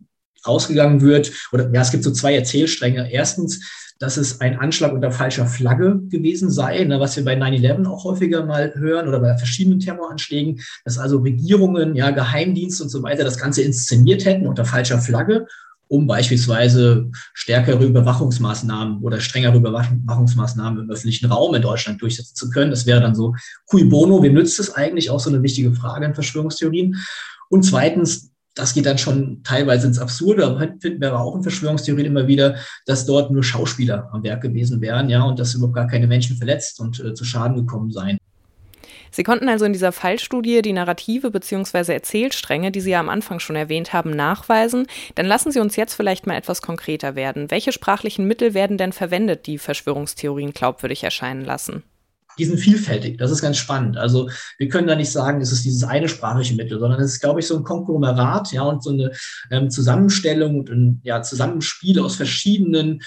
ausgegangen 0.43 1.01
wird, 1.01 1.31
oder 1.51 1.71
ja, 1.73 1.81
es 1.81 1.91
gibt 1.91 2.03
so 2.03 2.11
zwei 2.11 2.35
Erzählstränge. 2.35 3.09
Erstens, 3.11 3.61
dass 3.99 4.17
es 4.17 4.41
ein 4.41 4.59
Anschlag 4.59 4.93
unter 4.93 5.11
falscher 5.11 5.45
Flagge 5.45 5.99
gewesen 6.09 6.49
sei, 6.49 6.83
ne, 6.83 6.99
was 6.99 7.15
wir 7.15 7.25
bei 7.25 7.37
9-11 7.37 7.85
auch 7.87 8.03
häufiger 8.03 8.45
mal 8.45 8.73
hören 8.75 9.07
oder 9.07 9.19
bei 9.19 9.37
verschiedenen 9.37 9.79
Terroranschlägen, 9.79 10.59
dass 10.83 10.97
also 10.97 11.19
Regierungen, 11.19 11.95
ja, 11.95 12.11
Geheimdienste 12.11 12.83
und 12.83 12.89
so 12.89 13.03
weiter 13.03 13.23
das 13.23 13.37
Ganze 13.37 13.61
inszeniert 13.61 14.25
hätten 14.25 14.47
unter 14.47 14.65
falscher 14.65 14.99
Flagge, 14.99 15.47
um 15.87 16.07
beispielsweise 16.07 17.11
stärkere 17.33 17.85
Überwachungsmaßnahmen 17.85 19.01
oder 19.03 19.19
strengere 19.19 19.57
Überwachungsmaßnahmen 19.57 20.83
im 20.83 20.89
öffentlichen 20.89 21.27
Raum 21.27 21.53
in 21.53 21.61
Deutschland 21.61 22.01
durchsetzen 22.01 22.35
zu 22.35 22.49
können. 22.49 22.71
Das 22.71 22.85
wäre 22.85 22.99
dann 22.99 23.15
so, 23.15 23.35
cui 23.67 23.83
bono, 23.83 24.23
wem 24.23 24.33
nützt 24.33 24.59
es 24.59 24.73
eigentlich? 24.73 25.11
Auch 25.11 25.19
so 25.19 25.29
eine 25.29 25.43
wichtige 25.43 25.71
Frage 25.71 26.05
in 26.05 26.15
Verschwörungstheorien. 26.15 26.97
Und 27.49 27.63
zweitens, 27.63 28.32
das 28.55 28.73
geht 28.73 28.85
dann 28.85 28.97
schon 28.97 29.41
teilweise 29.43 29.87
ins 29.87 29.99
Absurde, 29.99 30.45
aber 30.45 30.59
finden 30.79 31.01
wir 31.01 31.09
aber 31.09 31.21
auch 31.21 31.35
in 31.35 31.43
Verschwörungstheorien 31.43 32.07
immer 32.07 32.27
wieder, 32.27 32.55
dass 32.85 33.05
dort 33.05 33.31
nur 33.31 33.43
Schauspieler 33.43 34.09
am 34.11 34.23
Werk 34.23 34.41
gewesen 34.41 34.81
wären, 34.81 35.09
ja, 35.09 35.23
und 35.23 35.39
dass 35.39 35.55
überhaupt 35.55 35.75
gar 35.75 35.87
keine 35.87 36.07
Menschen 36.07 36.37
verletzt 36.37 36.79
und 36.79 36.99
äh, 36.99 37.13
zu 37.13 37.25
Schaden 37.25 37.57
gekommen 37.57 37.91
seien. 37.91 38.17
Sie 39.13 39.23
konnten 39.23 39.47
also 39.47 39.65
in 39.65 39.73
dieser 39.73 39.91
Fallstudie 39.91 40.63
die 40.63 40.73
Narrative 40.73 41.29
bzw. 41.29 41.93
Erzählstränge, 41.93 42.71
die 42.71 42.81
Sie 42.81 42.89
ja 42.89 42.99
am 42.99 43.09
Anfang 43.09 43.39
schon 43.39 43.55
erwähnt 43.55 43.93
haben, 43.93 44.09
nachweisen. 44.09 44.87
Dann 45.13 45.27
lassen 45.27 45.51
Sie 45.51 45.59
uns 45.59 45.75
jetzt 45.75 45.93
vielleicht 45.93 46.25
mal 46.25 46.35
etwas 46.35 46.63
konkreter 46.63 47.13
werden. 47.15 47.51
Welche 47.51 47.71
sprachlichen 47.71 48.27
Mittel 48.27 48.55
werden 48.55 48.79
denn 48.79 48.91
verwendet, 48.91 49.45
die 49.45 49.59
Verschwörungstheorien 49.59 50.51
glaubwürdig 50.51 51.03
erscheinen 51.03 51.45
lassen? 51.45 51.83
Die 52.37 52.45
sind 52.45 52.57
vielfältig. 52.57 53.17
Das 53.17 53.31
ist 53.31 53.41
ganz 53.41 53.57
spannend. 53.57 53.97
Also 53.97 54.29
wir 54.57 54.69
können 54.69 54.87
da 54.87 54.95
nicht 54.95 55.11
sagen, 55.11 55.41
es 55.41 55.51
ist 55.51 55.65
dieses 55.65 55.83
eine 55.83 56.09
sprachliche 56.09 56.55
Mittel, 56.55 56.79
sondern 56.79 56.99
es 56.99 57.13
ist, 57.13 57.19
glaube 57.19 57.39
ich, 57.39 57.47
so 57.47 57.57
ein 57.57 57.63
Konglomerat, 57.63 58.51
ja, 58.51 58.63
und 58.63 58.83
so 58.83 58.91
eine 58.91 59.11
ähm, 59.51 59.69
Zusammenstellung 59.69 60.59
und 60.59 60.69
ein 60.69 61.01
ja, 61.03 61.21
Zusammenspiel 61.21 61.99
aus 61.99 62.15
verschiedenen 62.15 63.01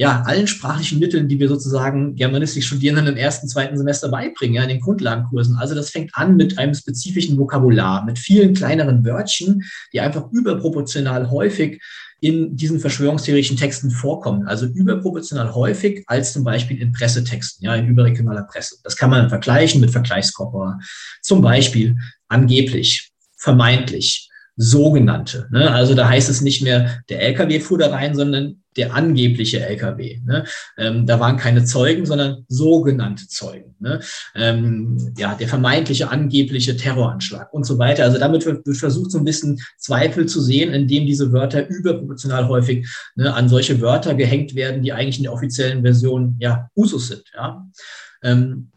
ja, 0.00 0.22
allen 0.26 0.46
sprachlichen 0.46 1.00
Mitteln, 1.00 1.28
die 1.28 1.40
wir 1.40 1.48
sozusagen 1.48 2.14
Germanistik 2.14 2.62
Studierenden 2.62 3.08
im 3.08 3.16
ersten, 3.16 3.48
zweiten 3.48 3.76
Semester 3.76 4.08
beibringen, 4.08 4.54
ja, 4.54 4.62
in 4.62 4.68
den 4.68 4.80
Grundlagenkursen. 4.80 5.56
Also 5.56 5.74
das 5.74 5.90
fängt 5.90 6.12
an 6.14 6.36
mit 6.36 6.56
einem 6.56 6.72
spezifischen 6.72 7.36
Vokabular, 7.36 8.04
mit 8.04 8.16
vielen 8.16 8.54
kleineren 8.54 9.04
Wörtchen, 9.04 9.64
die 9.92 10.00
einfach 10.00 10.30
überproportional 10.30 11.30
häufig 11.32 11.82
in 12.20 12.56
diesen 12.56 12.78
verschwörungstheoretischen 12.78 13.56
Texten 13.56 13.90
vorkommen. 13.90 14.46
Also 14.46 14.66
überproportional 14.66 15.52
häufig 15.54 16.04
als 16.06 16.32
zum 16.32 16.44
Beispiel 16.44 16.80
in 16.80 16.92
Pressetexten, 16.92 17.64
ja, 17.64 17.74
in 17.74 17.88
überregionaler 17.88 18.44
Presse. 18.44 18.76
Das 18.84 18.96
kann 18.96 19.10
man 19.10 19.28
vergleichen 19.28 19.80
mit 19.80 19.90
Vergleichskorpora. 19.90 20.78
Zum 21.22 21.42
Beispiel 21.42 21.96
angeblich, 22.28 23.10
vermeintlich, 23.36 24.28
sogenannte. 24.56 25.48
Ne? 25.50 25.70
Also 25.70 25.94
da 25.94 26.08
heißt 26.08 26.28
es 26.28 26.40
nicht 26.40 26.62
mehr, 26.62 27.00
der 27.08 27.22
LKW 27.22 27.60
fuhr 27.60 27.78
da 27.78 27.90
rein, 27.90 28.14
sondern 28.14 28.62
der 28.78 28.94
angebliche 28.94 29.60
LKW. 29.60 30.20
Ne? 30.24 30.44
Ähm, 30.78 31.04
da 31.04 31.20
waren 31.20 31.36
keine 31.36 31.64
Zeugen, 31.64 32.06
sondern 32.06 32.44
sogenannte 32.48 33.28
Zeugen. 33.28 33.74
Ne? 33.80 34.00
Ähm, 34.34 35.12
ja, 35.18 35.34
der 35.34 35.48
vermeintliche 35.48 36.10
angebliche 36.10 36.76
Terroranschlag 36.76 37.52
und 37.52 37.64
so 37.64 37.78
weiter. 37.78 38.04
Also 38.04 38.18
damit 38.18 38.46
wird, 38.46 38.66
versucht, 38.78 39.10
so 39.10 39.18
ein 39.18 39.24
bisschen 39.24 39.60
Zweifel 39.78 40.26
zu 40.26 40.40
sehen, 40.40 40.72
indem 40.72 41.06
diese 41.06 41.32
Wörter 41.32 41.68
überproportional 41.68 42.48
häufig 42.48 42.88
ne, 43.16 43.34
an 43.34 43.48
solche 43.48 43.80
Wörter 43.80 44.14
gehängt 44.14 44.54
werden, 44.54 44.82
die 44.82 44.92
eigentlich 44.92 45.18
in 45.18 45.24
der 45.24 45.32
offiziellen 45.32 45.82
Version 45.82 46.36
ja 46.38 46.70
Usus 46.74 47.08
sind. 47.08 47.24
Ja? 47.34 47.66
Ähm, 48.22 48.70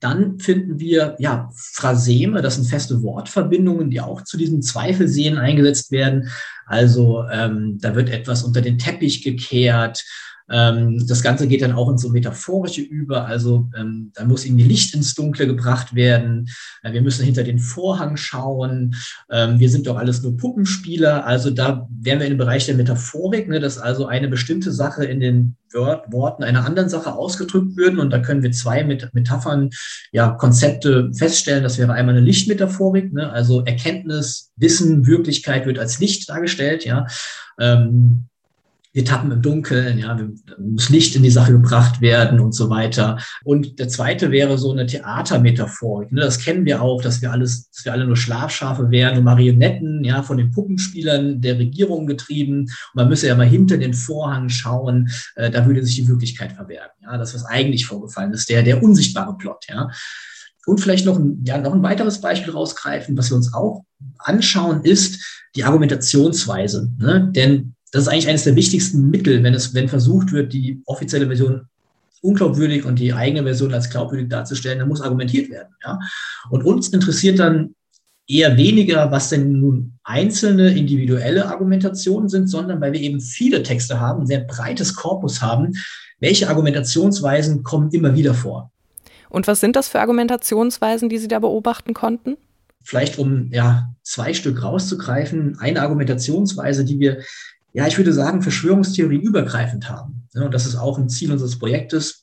dann 0.00 0.38
finden 0.38 0.78
wir 0.78 1.16
ja 1.18 1.50
Phraseme, 1.54 2.42
das 2.42 2.56
sind 2.56 2.66
feste 2.66 3.02
Wortverbindungen, 3.02 3.90
die 3.90 4.00
auch 4.00 4.22
zu 4.22 4.36
diesen 4.36 4.62
Zweifelsehen 4.62 5.38
eingesetzt 5.38 5.90
werden. 5.90 6.28
Also 6.66 7.24
ähm, 7.30 7.78
da 7.80 7.94
wird 7.94 8.10
etwas 8.10 8.42
unter 8.42 8.60
den 8.60 8.78
Teppich 8.78 9.22
gekehrt, 9.22 10.04
das 10.48 11.22
Ganze 11.22 11.48
geht 11.48 11.62
dann 11.62 11.72
auch 11.72 11.90
ins 11.90 12.02
so 12.02 12.10
Metaphorische 12.10 12.80
über. 12.80 13.26
Also 13.26 13.68
ähm, 13.76 14.12
da 14.14 14.24
muss 14.24 14.44
irgendwie 14.44 14.64
Licht 14.64 14.94
ins 14.94 15.14
Dunkle 15.14 15.46
gebracht 15.46 15.94
werden. 15.94 16.48
Äh, 16.82 16.92
wir 16.92 17.02
müssen 17.02 17.24
hinter 17.24 17.42
den 17.42 17.58
Vorhang 17.58 18.16
schauen. 18.16 18.94
Ähm, 19.30 19.58
wir 19.58 19.68
sind 19.68 19.86
doch 19.86 19.96
alles 19.96 20.22
nur 20.22 20.36
Puppenspieler. 20.36 21.26
Also 21.26 21.50
da 21.50 21.88
wären 21.90 22.20
wir 22.20 22.26
im 22.26 22.38
Bereich 22.38 22.66
der 22.66 22.76
Metaphorik, 22.76 23.48
ne, 23.48 23.58
dass 23.58 23.78
also 23.78 24.06
eine 24.06 24.28
bestimmte 24.28 24.70
Sache 24.70 25.04
in 25.04 25.18
den 25.20 25.56
Wort, 25.72 26.12
Worten 26.12 26.44
einer 26.44 26.64
anderen 26.64 26.88
Sache 26.88 27.12
ausgedrückt 27.12 27.76
würden. 27.76 27.98
Und 27.98 28.10
da 28.10 28.20
können 28.20 28.42
wir 28.42 28.52
zwei 28.52 28.84
mit 28.84 29.12
Metaphern, 29.14 29.70
ja, 30.12 30.30
Konzepte 30.30 31.10
feststellen. 31.12 31.64
Das 31.64 31.76
wäre 31.76 31.92
einmal 31.92 32.14
eine 32.16 32.24
Lichtmetaphorik, 32.24 33.12
ne, 33.12 33.30
also 33.32 33.64
Erkenntnis, 33.64 34.52
Wissen, 34.56 35.06
Wirklichkeit 35.06 35.66
wird 35.66 35.78
als 35.78 35.98
Licht 35.98 36.28
dargestellt, 36.28 36.84
ja. 36.84 37.06
Ähm, 37.58 38.28
wir 38.96 39.04
tappen 39.04 39.30
im 39.30 39.42
Dunkeln, 39.42 39.98
ja, 39.98 40.18
muss 40.58 40.88
Licht 40.88 41.14
in 41.16 41.22
die 41.22 41.30
Sache 41.30 41.52
gebracht 41.52 42.00
werden 42.00 42.40
und 42.40 42.52
so 42.52 42.70
weiter. 42.70 43.18
Und 43.44 43.78
der 43.78 43.90
zweite 43.90 44.30
wäre 44.30 44.56
so 44.56 44.72
eine 44.72 44.86
Theatermetaphorik. 44.86 46.12
Ne? 46.12 46.22
Das 46.22 46.38
kennen 46.38 46.64
wir 46.64 46.80
auch, 46.80 47.02
dass 47.02 47.20
wir 47.20 47.30
alles, 47.30 47.68
dass 47.72 47.84
wir 47.84 47.92
alle 47.92 48.06
nur 48.06 48.16
Schlafschafe 48.16 48.90
wären 48.90 49.18
und 49.18 49.24
Marionetten, 49.24 50.02
ja, 50.02 50.22
von 50.22 50.38
den 50.38 50.50
Puppenspielern 50.50 51.42
der 51.42 51.58
Regierung 51.58 52.06
getrieben. 52.06 52.60
Und 52.60 52.94
man 52.94 53.10
müsse 53.10 53.26
ja 53.26 53.34
mal 53.34 53.46
hinter 53.46 53.76
den 53.76 53.92
Vorhang 53.92 54.48
schauen, 54.48 55.10
äh, 55.34 55.50
da 55.50 55.66
würde 55.66 55.84
sich 55.84 55.96
die 55.96 56.08
Wirklichkeit 56.08 56.52
verbergen. 56.52 56.94
Ja, 57.02 57.18
das, 57.18 57.34
was 57.34 57.44
eigentlich 57.44 57.84
vorgefallen 57.84 58.32
ist, 58.32 58.48
der, 58.48 58.62
der 58.62 58.82
unsichtbare 58.82 59.36
Plot, 59.36 59.66
ja. 59.68 59.90
Und 60.64 60.80
vielleicht 60.80 61.04
noch 61.04 61.18
ein, 61.18 61.44
ja, 61.44 61.58
noch 61.58 61.74
ein 61.74 61.82
weiteres 61.82 62.22
Beispiel 62.22 62.54
rausgreifen, 62.54 63.16
was 63.18 63.30
wir 63.30 63.36
uns 63.36 63.52
auch 63.52 63.84
anschauen, 64.18 64.84
ist 64.84 65.22
die 65.54 65.64
Argumentationsweise. 65.64 66.90
Ne? 66.98 67.30
Denn 67.36 67.75
das 67.92 68.02
ist 68.02 68.08
eigentlich 68.08 68.28
eines 68.28 68.44
der 68.44 68.56
wichtigsten 68.56 69.10
Mittel, 69.10 69.42
wenn 69.42 69.54
es, 69.54 69.74
wenn 69.74 69.88
versucht 69.88 70.32
wird, 70.32 70.52
die 70.52 70.82
offizielle 70.86 71.26
Version 71.26 71.68
unglaubwürdig 72.22 72.84
und 72.84 72.98
die 72.98 73.12
eigene 73.12 73.42
Version 73.42 73.72
als 73.72 73.90
glaubwürdig 73.90 74.28
darzustellen, 74.28 74.78
dann 74.78 74.88
muss 74.88 75.00
argumentiert 75.00 75.50
werden. 75.50 75.74
Ja? 75.84 75.98
Und 76.50 76.64
uns 76.64 76.88
interessiert 76.88 77.38
dann 77.38 77.74
eher 78.26 78.56
weniger, 78.56 79.10
was 79.12 79.28
denn 79.28 79.52
nun 79.52 79.98
einzelne 80.02 80.76
individuelle 80.76 81.46
Argumentationen 81.46 82.28
sind, 82.28 82.48
sondern 82.48 82.80
weil 82.80 82.92
wir 82.92 83.00
eben 83.00 83.20
viele 83.20 83.62
Texte 83.62 84.00
haben, 84.00 84.22
ein 84.22 84.26
sehr 84.26 84.40
breites 84.40 84.94
Korpus 84.94 85.40
haben, 85.40 85.72
welche 86.18 86.48
Argumentationsweisen 86.48 87.62
kommen 87.62 87.90
immer 87.90 88.14
wieder 88.14 88.34
vor. 88.34 88.72
Und 89.28 89.46
was 89.46 89.60
sind 89.60 89.76
das 89.76 89.88
für 89.88 90.00
Argumentationsweisen, 90.00 91.08
die 91.08 91.18
Sie 91.18 91.28
da 91.28 91.38
beobachten 91.38 91.94
konnten? 91.94 92.36
Vielleicht 92.82 93.18
um 93.18 93.50
ja 93.52 93.92
zwei 94.02 94.32
Stück 94.32 94.62
rauszugreifen, 94.62 95.58
eine 95.58 95.82
Argumentationsweise, 95.82 96.84
die 96.84 97.00
wir 97.00 97.18
ja, 97.76 97.86
ich 97.86 97.98
würde 97.98 98.14
sagen, 98.14 98.40
Verschwörungstheorien 98.40 99.20
übergreifend 99.20 99.90
haben. 99.90 100.26
und 100.34 100.54
das 100.54 100.64
ist 100.64 100.76
auch 100.76 100.98
ein 100.98 101.10
Ziel 101.10 101.30
unseres 101.30 101.58
Projektes. 101.58 102.22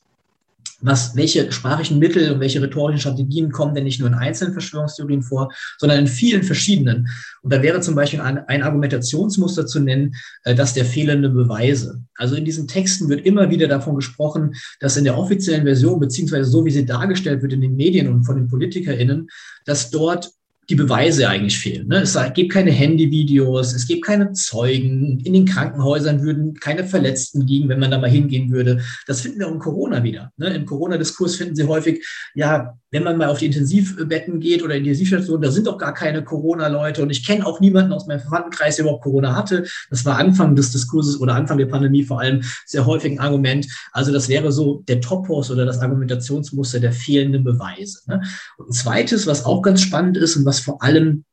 Was, 0.80 1.14
welche 1.14 1.52
sprachlichen 1.52 2.00
Mittel 2.00 2.32
und 2.32 2.40
welche 2.40 2.60
rhetorischen 2.60 2.98
Strategien 2.98 3.52
kommen 3.52 3.72
denn 3.72 3.84
nicht 3.84 4.00
nur 4.00 4.08
in 4.08 4.14
einzelnen 4.14 4.52
Verschwörungstheorien 4.52 5.22
vor, 5.22 5.50
sondern 5.78 6.00
in 6.00 6.06
vielen 6.08 6.42
verschiedenen. 6.42 7.08
Und 7.42 7.52
da 7.52 7.62
wäre 7.62 7.80
zum 7.80 7.94
Beispiel 7.94 8.20
ein, 8.20 8.38
ein 8.48 8.64
Argumentationsmuster 8.64 9.64
zu 9.64 9.78
nennen, 9.78 10.16
äh, 10.42 10.56
das 10.56 10.74
der 10.74 10.84
fehlende 10.84 11.30
Beweise. 11.30 12.02
Also 12.16 12.34
in 12.34 12.44
diesen 12.44 12.66
Texten 12.66 13.08
wird 13.08 13.24
immer 13.24 13.48
wieder 13.48 13.68
davon 13.68 13.94
gesprochen, 13.94 14.54
dass 14.80 14.96
in 14.96 15.04
der 15.04 15.16
offiziellen 15.16 15.62
Version, 15.62 16.00
beziehungsweise 16.00 16.50
so 16.50 16.64
wie 16.64 16.72
sie 16.72 16.84
dargestellt 16.84 17.42
wird 17.42 17.52
in 17.52 17.60
den 17.60 17.76
Medien 17.76 18.08
und 18.08 18.24
von 18.24 18.34
den 18.34 18.48
PolitikerInnen, 18.48 19.28
dass 19.64 19.90
dort 19.90 20.32
die 20.68 20.74
Beweise 20.74 21.28
eigentlich 21.28 21.58
fehlen. 21.58 21.88
Ne? 21.88 21.98
Es 21.98 22.18
gibt 22.34 22.52
keine 22.52 22.70
Handyvideos, 22.70 23.74
es 23.74 23.86
gibt 23.86 24.04
keine 24.04 24.32
Zeugen. 24.32 25.20
In 25.20 25.32
den 25.32 25.44
Krankenhäusern 25.44 26.22
würden 26.22 26.54
keine 26.54 26.84
Verletzten 26.84 27.42
liegen, 27.42 27.68
wenn 27.68 27.80
man 27.80 27.90
da 27.90 27.98
mal 27.98 28.10
hingehen 28.10 28.50
würde. 28.50 28.82
Das 29.06 29.20
finden 29.20 29.40
wir 29.40 29.48
auch 29.48 29.52
in 29.52 29.58
Corona 29.58 30.02
wieder. 30.02 30.32
Ne? 30.36 30.54
Im 30.54 30.64
Corona-Diskurs 30.64 31.36
finden 31.36 31.56
Sie 31.56 31.64
häufig, 31.64 32.04
ja, 32.34 32.78
wenn 32.94 33.02
man 33.02 33.16
mal 33.16 33.28
auf 33.28 33.38
die 33.38 33.46
Intensivbetten 33.46 34.38
geht 34.38 34.62
oder 34.62 34.76
in 34.76 34.84
die 34.84 34.90
Intensivstation, 34.90 35.42
da 35.42 35.50
sind 35.50 35.66
doch 35.66 35.78
gar 35.78 35.92
keine 35.92 36.22
Corona-Leute. 36.22 37.02
Und 37.02 37.10
ich 37.10 37.26
kenne 37.26 37.44
auch 37.44 37.58
niemanden 37.58 37.92
aus 37.92 38.06
meinem 38.06 38.20
Verwandtenkreis, 38.20 38.76
der 38.76 38.84
überhaupt 38.84 39.02
Corona 39.02 39.34
hatte. 39.34 39.66
Das 39.90 40.04
war 40.04 40.16
Anfang 40.16 40.54
des 40.54 40.70
Diskurses 40.70 41.20
oder 41.20 41.34
Anfang 41.34 41.58
der 41.58 41.66
Pandemie 41.66 42.04
vor 42.04 42.20
allem 42.20 42.42
sehr 42.66 42.86
häufig 42.86 43.10
ein 43.10 43.18
Argument. 43.18 43.66
Also 43.90 44.12
das 44.12 44.28
wäre 44.28 44.52
so 44.52 44.84
der 44.86 45.00
Topos 45.00 45.50
oder 45.50 45.66
das 45.66 45.80
Argumentationsmuster 45.80 46.78
der 46.78 46.92
fehlenden 46.92 47.42
Beweise. 47.42 47.98
Ne? 48.06 48.22
Und 48.58 48.68
ein 48.68 48.72
zweites, 48.72 49.26
was 49.26 49.44
auch 49.44 49.62
ganz 49.62 49.80
spannend 49.80 50.16
ist 50.16 50.36
und 50.36 50.44
was 50.44 50.60
vor 50.60 50.80
allem 50.80 51.24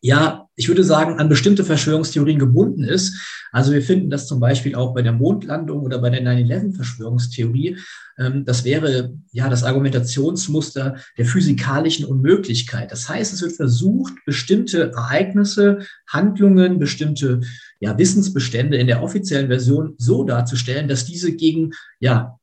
ja, 0.00 0.46
ich 0.56 0.68
würde 0.68 0.84
sagen, 0.84 1.18
an 1.18 1.28
bestimmte 1.28 1.64
Verschwörungstheorien 1.64 2.38
gebunden 2.38 2.84
ist. 2.84 3.16
Also 3.52 3.72
wir 3.72 3.82
finden 3.82 4.10
das 4.10 4.26
zum 4.26 4.40
Beispiel 4.40 4.74
auch 4.74 4.94
bei 4.94 5.02
der 5.02 5.12
Mondlandung 5.12 5.80
oder 5.80 5.98
bei 5.98 6.10
der 6.10 6.22
9-11-Verschwörungstheorie. 6.22 7.78
Ähm, 8.18 8.44
das 8.44 8.64
wäre 8.64 9.14
ja 9.32 9.48
das 9.48 9.64
Argumentationsmuster 9.64 10.96
der 11.16 11.24
physikalischen 11.24 12.04
Unmöglichkeit. 12.04 12.92
Das 12.92 13.08
heißt, 13.08 13.32
es 13.32 13.42
wird 13.42 13.52
versucht, 13.52 14.14
bestimmte 14.26 14.92
Ereignisse, 14.92 15.78
Handlungen, 16.06 16.78
bestimmte 16.78 17.40
ja, 17.80 17.96
Wissensbestände 17.96 18.76
in 18.76 18.86
der 18.86 19.02
offiziellen 19.02 19.48
Version 19.48 19.94
so 19.98 20.24
darzustellen, 20.24 20.88
dass 20.88 21.06
diese 21.06 21.32
gegen 21.32 21.72
ja, 22.00 22.38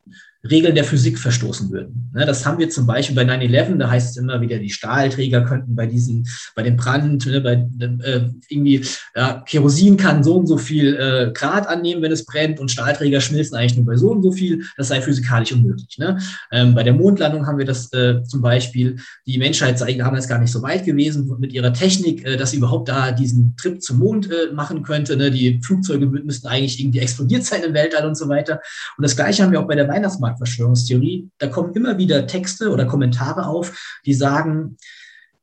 Regeln 0.50 0.76
der 0.76 0.84
Physik 0.84 1.18
verstoßen 1.20 1.72
würden. 1.72 2.06
Ne, 2.14 2.26
das 2.26 2.46
haben 2.46 2.60
wir 2.60 2.70
zum 2.70 2.86
Beispiel 2.86 3.16
bei 3.16 3.24
9-11, 3.24 3.78
da 3.78 3.90
heißt 3.90 4.12
es 4.12 4.18
immer 4.18 4.40
wieder, 4.40 4.58
die 4.58 4.70
Stahlträger 4.70 5.42
könnten 5.42 5.76
bei 5.76 5.86
diesen, 5.86 6.28
bei 6.56 6.64
dem 6.64 6.78
Brand, 6.78 7.26
ne, 7.26 7.42
bei 7.42 7.54
äh, 7.54 8.30
irgendwie, 8.48 8.86
ja, 9.16 9.44
Kerosin 9.46 9.98
kann 9.98 10.24
so 10.24 10.38
und 10.38 10.48
so 10.48 10.58
viel 10.58 10.96
äh, 10.96 11.32
Grad 11.34 11.68
annehmen, 11.68 12.02
wenn 12.02 12.12
es 12.12 12.26
brennt, 12.26 12.60
und 12.60 12.72
Stahlträger 12.72 13.20
schmilzen 13.22 13.58
eigentlich 13.58 13.76
nur 13.76 13.86
bei 13.86 13.98
so 13.98 14.12
und 14.12 14.24
so 14.24 14.32
viel. 14.32 14.64
Das 14.78 14.88
sei 14.90 15.02
physikalisch 15.02 15.52
unmöglich. 15.52 15.98
Ne? 15.98 16.18
Ähm, 16.52 16.76
bei 16.76 16.84
der 16.84 16.94
Mondlandung 16.94 17.48
haben 17.48 17.58
wir 17.58 17.66
das 17.66 17.92
äh, 17.92 18.24
zum 18.24 18.42
Beispiel, 18.42 18.98
die 19.26 19.38
Menschheit 19.38 19.78
sei 19.80 19.94
damals 19.94 20.28
gar 20.28 20.40
nicht 20.40 20.52
so 20.52 20.62
weit 20.62 20.86
gewesen 20.86 21.30
mit 21.40 21.54
ihrer 21.54 21.74
Technik, 21.74 22.26
äh, 22.26 22.38
dass 22.38 22.52
sie 22.52 22.58
überhaupt 22.58 22.88
da 22.88 23.12
diesen 23.12 23.56
Trip 23.58 23.82
zum 23.82 24.00
Mond 24.00 24.30
äh, 24.32 24.54
machen 24.54 24.84
könnte. 24.84 25.18
Ne? 25.18 25.32
Die 25.32 25.60
Flugzeuge 25.62 26.06
müssten 26.06 26.48
eigentlich 26.48 26.80
irgendwie 26.80 27.00
explodiert 27.00 27.44
sein 27.44 27.64
im 27.64 27.74
Weltall 27.74 28.08
und 28.08 28.16
so 28.16 28.30
weiter. 28.30 28.62
Und 28.98 29.02
das 29.02 29.16
Gleiche 29.16 29.44
haben 29.44 29.52
wir 29.52 29.60
auch 29.60 29.68
bei 29.68 29.76
der 29.76 29.88
Weihnachtsmarkt 29.88 30.35
Verschwörungstheorie. 30.38 31.30
Da 31.38 31.48
kommen 31.48 31.74
immer 31.74 31.98
wieder 31.98 32.28
Texte 32.28 32.72
oder 32.72 32.86
Kommentare 32.86 33.48
auf, 33.48 34.00
die 34.06 34.14
sagen, 34.14 34.78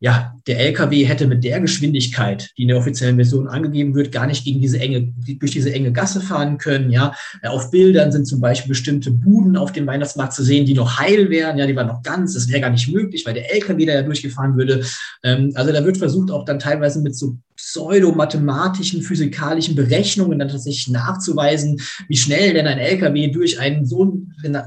ja, 0.02 0.34
der 0.49 0.58
LKW 0.58 1.04
hätte 1.04 1.28
mit 1.28 1.44
der 1.44 1.61
Geschwindigkeit, 1.61 2.50
die 2.58 2.62
in 2.62 2.68
der 2.68 2.76
offiziellen 2.76 3.14
Version 3.14 3.46
angegeben 3.46 3.94
wird, 3.94 4.11
gar 4.11 4.26
nicht 4.26 4.44
gegen 4.44 4.61
diese 4.61 4.80
enge, 4.80 5.14
durch 5.38 5.52
diese 5.52 5.72
enge 5.72 5.92
Gasse 5.92 6.20
fahren 6.20 6.58
können. 6.58 6.90
Ja, 6.90 7.14
auf 7.44 7.70
Bildern 7.70 8.11
sind 8.11 8.26
zum 8.26 8.40
Beispiel 8.40 8.70
bestimmte 8.70 9.12
Buden 9.12 9.56
auf 9.56 9.70
dem 9.70 9.87
Weihnachtsmarkt 9.87 10.32
zu 10.32 10.42
sehen, 10.42 10.66
die 10.66 10.75
noch 10.75 10.99
heil 10.99 11.30
wären. 11.30 11.56
Ja, 11.56 11.68
die 11.68 11.76
waren 11.76 11.87
noch 11.87 12.02
ganz. 12.02 12.34
Das 12.34 12.49
wäre 12.49 12.61
gar 12.61 12.70
nicht 12.70 12.92
möglich, 12.92 13.25
weil 13.25 13.34
der 13.34 13.54
LKW 13.54 13.87
da 13.87 13.92
ja 13.92 14.02
durchgefahren 14.02 14.56
würde. 14.56 14.84
Ähm, 15.22 15.52
also 15.54 15.70
da 15.70 15.84
wird 15.84 15.99
versucht 15.99 16.32
auch 16.32 16.44
dann 16.44 16.58
teilweise 16.58 17.00
mit 17.00 17.14
so 17.14 17.37
pseudomathematischen, 17.62 19.02
physikalischen 19.02 19.76
Berechnungen 19.76 20.40
dann 20.40 20.49
tatsächlich 20.49 20.88
nachzuweisen, 20.88 21.81
wie 22.09 22.16
schnell 22.16 22.54
denn 22.54 22.66
ein 22.66 22.78
LKW 22.78 23.28
durch 23.28 23.61
einen 23.61 23.87
so 23.87 24.19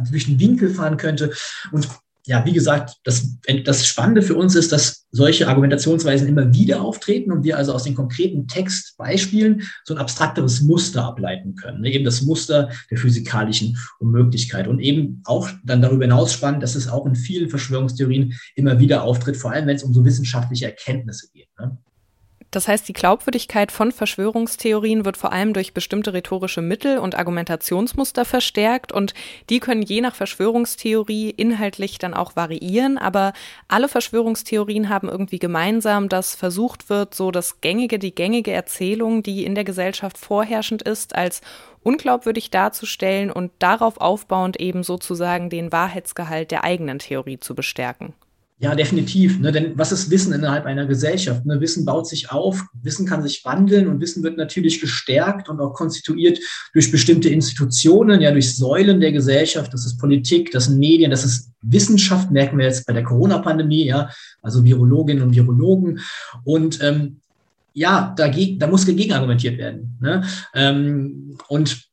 durch 0.09 0.27
einen 0.27 0.39
Winkel 0.39 0.69
fahren 0.69 0.95
könnte. 0.95 1.33
Und 1.73 1.89
ja, 2.25 2.43
wie 2.45 2.53
gesagt, 2.53 2.95
das, 3.03 3.37
das 3.65 3.85
Spannende 3.85 4.21
für 4.21 4.35
uns 4.35 4.55
ist, 4.55 4.71
dass 4.71 5.05
solche 5.11 5.47
Argumentationsweisen 5.47 6.27
immer 6.27 6.53
wieder 6.53 6.81
auftreten 6.81 7.31
und 7.31 7.43
wir 7.43 7.57
also 7.57 7.73
aus 7.73 7.83
den 7.83 7.93
konkreten 7.93 8.47
Textbeispielen 8.47 9.63
so 9.83 9.93
ein 9.93 9.99
abstrakteres 9.99 10.61
Muster 10.61 11.03
ableiten 11.03 11.55
können. 11.55 11.81
Ne? 11.81 11.91
Eben 11.91 12.05
das 12.05 12.23
Muster 12.23 12.71
der 12.89 12.97
physikalischen 12.97 13.77
Unmöglichkeit. 13.99 14.67
Und 14.67 14.79
eben 14.79 15.21
auch 15.25 15.49
dann 15.63 15.81
darüber 15.81 16.05
hinaus 16.05 16.33
spannend, 16.33 16.63
dass 16.63 16.75
es 16.75 16.87
auch 16.87 17.05
in 17.05 17.15
vielen 17.15 17.49
Verschwörungstheorien 17.49 18.33
immer 18.55 18.79
wieder 18.79 19.03
auftritt, 19.03 19.37
vor 19.37 19.51
allem 19.51 19.67
wenn 19.67 19.75
es 19.75 19.83
um 19.83 19.93
so 19.93 20.03
wissenschaftliche 20.03 20.65
Erkenntnisse 20.65 21.27
geht. 21.31 21.49
Ne? 21.59 21.77
Das 22.55 22.69
heißt, 22.69 22.87
die 22.87 22.93
Glaubwürdigkeit 22.93 23.69
von 23.69 23.91
Verschwörungstheorien 23.91 25.03
wird 25.03 25.17
vor 25.17 25.33
allem 25.33 25.51
durch 25.51 25.73
bestimmte 25.73 26.13
rhetorische 26.13 26.61
Mittel 26.61 26.99
und 26.99 27.15
Argumentationsmuster 27.15 28.23
verstärkt 28.23 28.93
und 28.93 29.13
die 29.49 29.59
können 29.59 29.81
je 29.81 29.99
nach 29.99 30.15
Verschwörungstheorie 30.15 31.31
inhaltlich 31.31 31.97
dann 31.97 32.13
auch 32.13 32.37
variieren, 32.37 32.97
aber 32.97 33.33
alle 33.67 33.89
Verschwörungstheorien 33.89 34.87
haben 34.87 35.09
irgendwie 35.09 35.37
gemeinsam, 35.37 36.07
dass 36.07 36.33
versucht 36.33 36.89
wird, 36.89 37.13
so 37.13 37.29
das 37.29 37.59
gängige, 37.59 37.99
die 37.99 38.15
gängige 38.15 38.53
Erzählung, 38.53 39.21
die 39.21 39.43
in 39.43 39.53
der 39.53 39.65
Gesellschaft 39.65 40.17
vorherrschend 40.17 40.81
ist, 40.81 41.13
als 41.13 41.41
unglaubwürdig 41.83 42.51
darzustellen 42.51 43.31
und 43.31 43.51
darauf 43.59 43.99
aufbauend 43.99 44.61
eben 44.61 44.83
sozusagen 44.83 45.49
den 45.49 45.73
Wahrheitsgehalt 45.73 46.51
der 46.51 46.63
eigenen 46.63 46.99
Theorie 46.99 47.37
zu 47.37 47.53
bestärken. 47.53 48.13
Ja, 48.57 48.73
definitiv. 48.73 49.37
Ne? 49.39 49.51
Denn 49.51 49.77
was 49.77 49.91
ist 49.91 50.09
Wissen 50.09 50.31
innerhalb 50.31 50.65
einer 50.65 50.85
Gesellschaft? 50.85 51.45
Ne? 51.45 51.59
Wissen 51.59 51.83
baut 51.83 52.07
sich 52.07 52.31
auf, 52.31 52.63
Wissen 52.81 53.05
kann 53.05 53.21
sich 53.21 53.43
wandeln 53.43 53.87
und 53.87 53.99
Wissen 53.99 54.23
wird 54.23 54.37
natürlich 54.37 54.79
gestärkt 54.79 55.49
und 55.49 55.59
auch 55.59 55.73
konstituiert 55.73 56.39
durch 56.71 56.89
bestimmte 56.89 57.27
Institutionen, 57.27 58.21
ja, 58.21 58.31
durch 58.31 58.55
Säulen 58.55 59.01
der 59.01 59.11
Gesellschaft. 59.11 59.73
Das 59.73 59.85
ist 59.85 59.97
Politik, 59.97 60.51
das 60.51 60.65
sind 60.65 60.79
Medien, 60.79 61.11
das 61.11 61.25
ist 61.25 61.51
Wissenschaft, 61.63 62.31
merken 62.31 62.57
wir 62.57 62.65
jetzt 62.65 62.85
bei 62.85 62.93
der 62.93 63.03
Corona-Pandemie, 63.03 63.87
ja, 63.87 64.09
also 64.41 64.63
Virologinnen 64.63 65.23
und 65.23 65.35
Virologen. 65.35 65.99
Und 66.45 66.81
ähm, 66.81 67.17
ja, 67.73 68.13
dagegen, 68.15 68.57
da 68.57 68.67
muss 68.67 68.85
dagegen 68.85 69.11
argumentiert 69.11 69.57
werden. 69.57 69.97
Ne? 69.99 70.23
Ähm, 70.53 71.37
und 71.49 71.89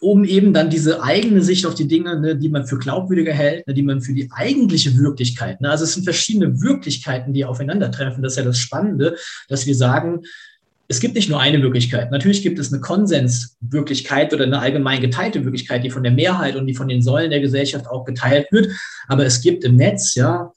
um 0.00 0.24
eben 0.24 0.52
dann 0.52 0.70
diese 0.70 1.02
eigene 1.02 1.42
Sicht 1.42 1.66
auf 1.66 1.74
die 1.74 1.88
Dinge, 1.88 2.20
ne, 2.20 2.36
die 2.36 2.48
man 2.48 2.66
für 2.66 2.78
glaubwürdiger 2.78 3.32
hält, 3.32 3.66
ne, 3.66 3.74
die 3.74 3.82
man 3.82 4.00
für 4.00 4.12
die 4.12 4.30
eigentliche 4.32 4.96
Wirklichkeit, 4.96 5.60
ne, 5.60 5.70
also 5.70 5.84
es 5.84 5.94
sind 5.94 6.04
verschiedene 6.04 6.60
Wirklichkeiten, 6.60 7.32
die 7.32 7.44
aufeinandertreffen. 7.44 8.22
Das 8.22 8.34
ist 8.34 8.38
ja 8.38 8.44
das 8.44 8.58
Spannende, 8.58 9.16
dass 9.48 9.66
wir 9.66 9.74
sagen, 9.74 10.22
es 10.88 11.00
gibt 11.00 11.14
nicht 11.14 11.28
nur 11.28 11.40
eine 11.40 11.62
Wirklichkeit. 11.62 12.10
Natürlich 12.10 12.42
gibt 12.42 12.58
es 12.58 12.72
eine 12.72 12.80
Konsenswirklichkeit 12.80 14.32
oder 14.32 14.44
eine 14.44 14.60
allgemein 14.60 15.00
geteilte 15.00 15.44
Wirklichkeit, 15.44 15.82
die 15.82 15.90
von 15.90 16.02
der 16.04 16.12
Mehrheit 16.12 16.54
und 16.54 16.66
die 16.66 16.74
von 16.74 16.88
den 16.88 17.02
Säulen 17.02 17.30
der 17.30 17.40
Gesellschaft 17.40 17.88
auch 17.88 18.04
geteilt 18.04 18.46
wird. 18.52 18.70
Aber 19.08 19.26
es 19.26 19.40
gibt 19.40 19.64
im 19.64 19.76
Netz, 19.76 20.14
ja, 20.14 20.52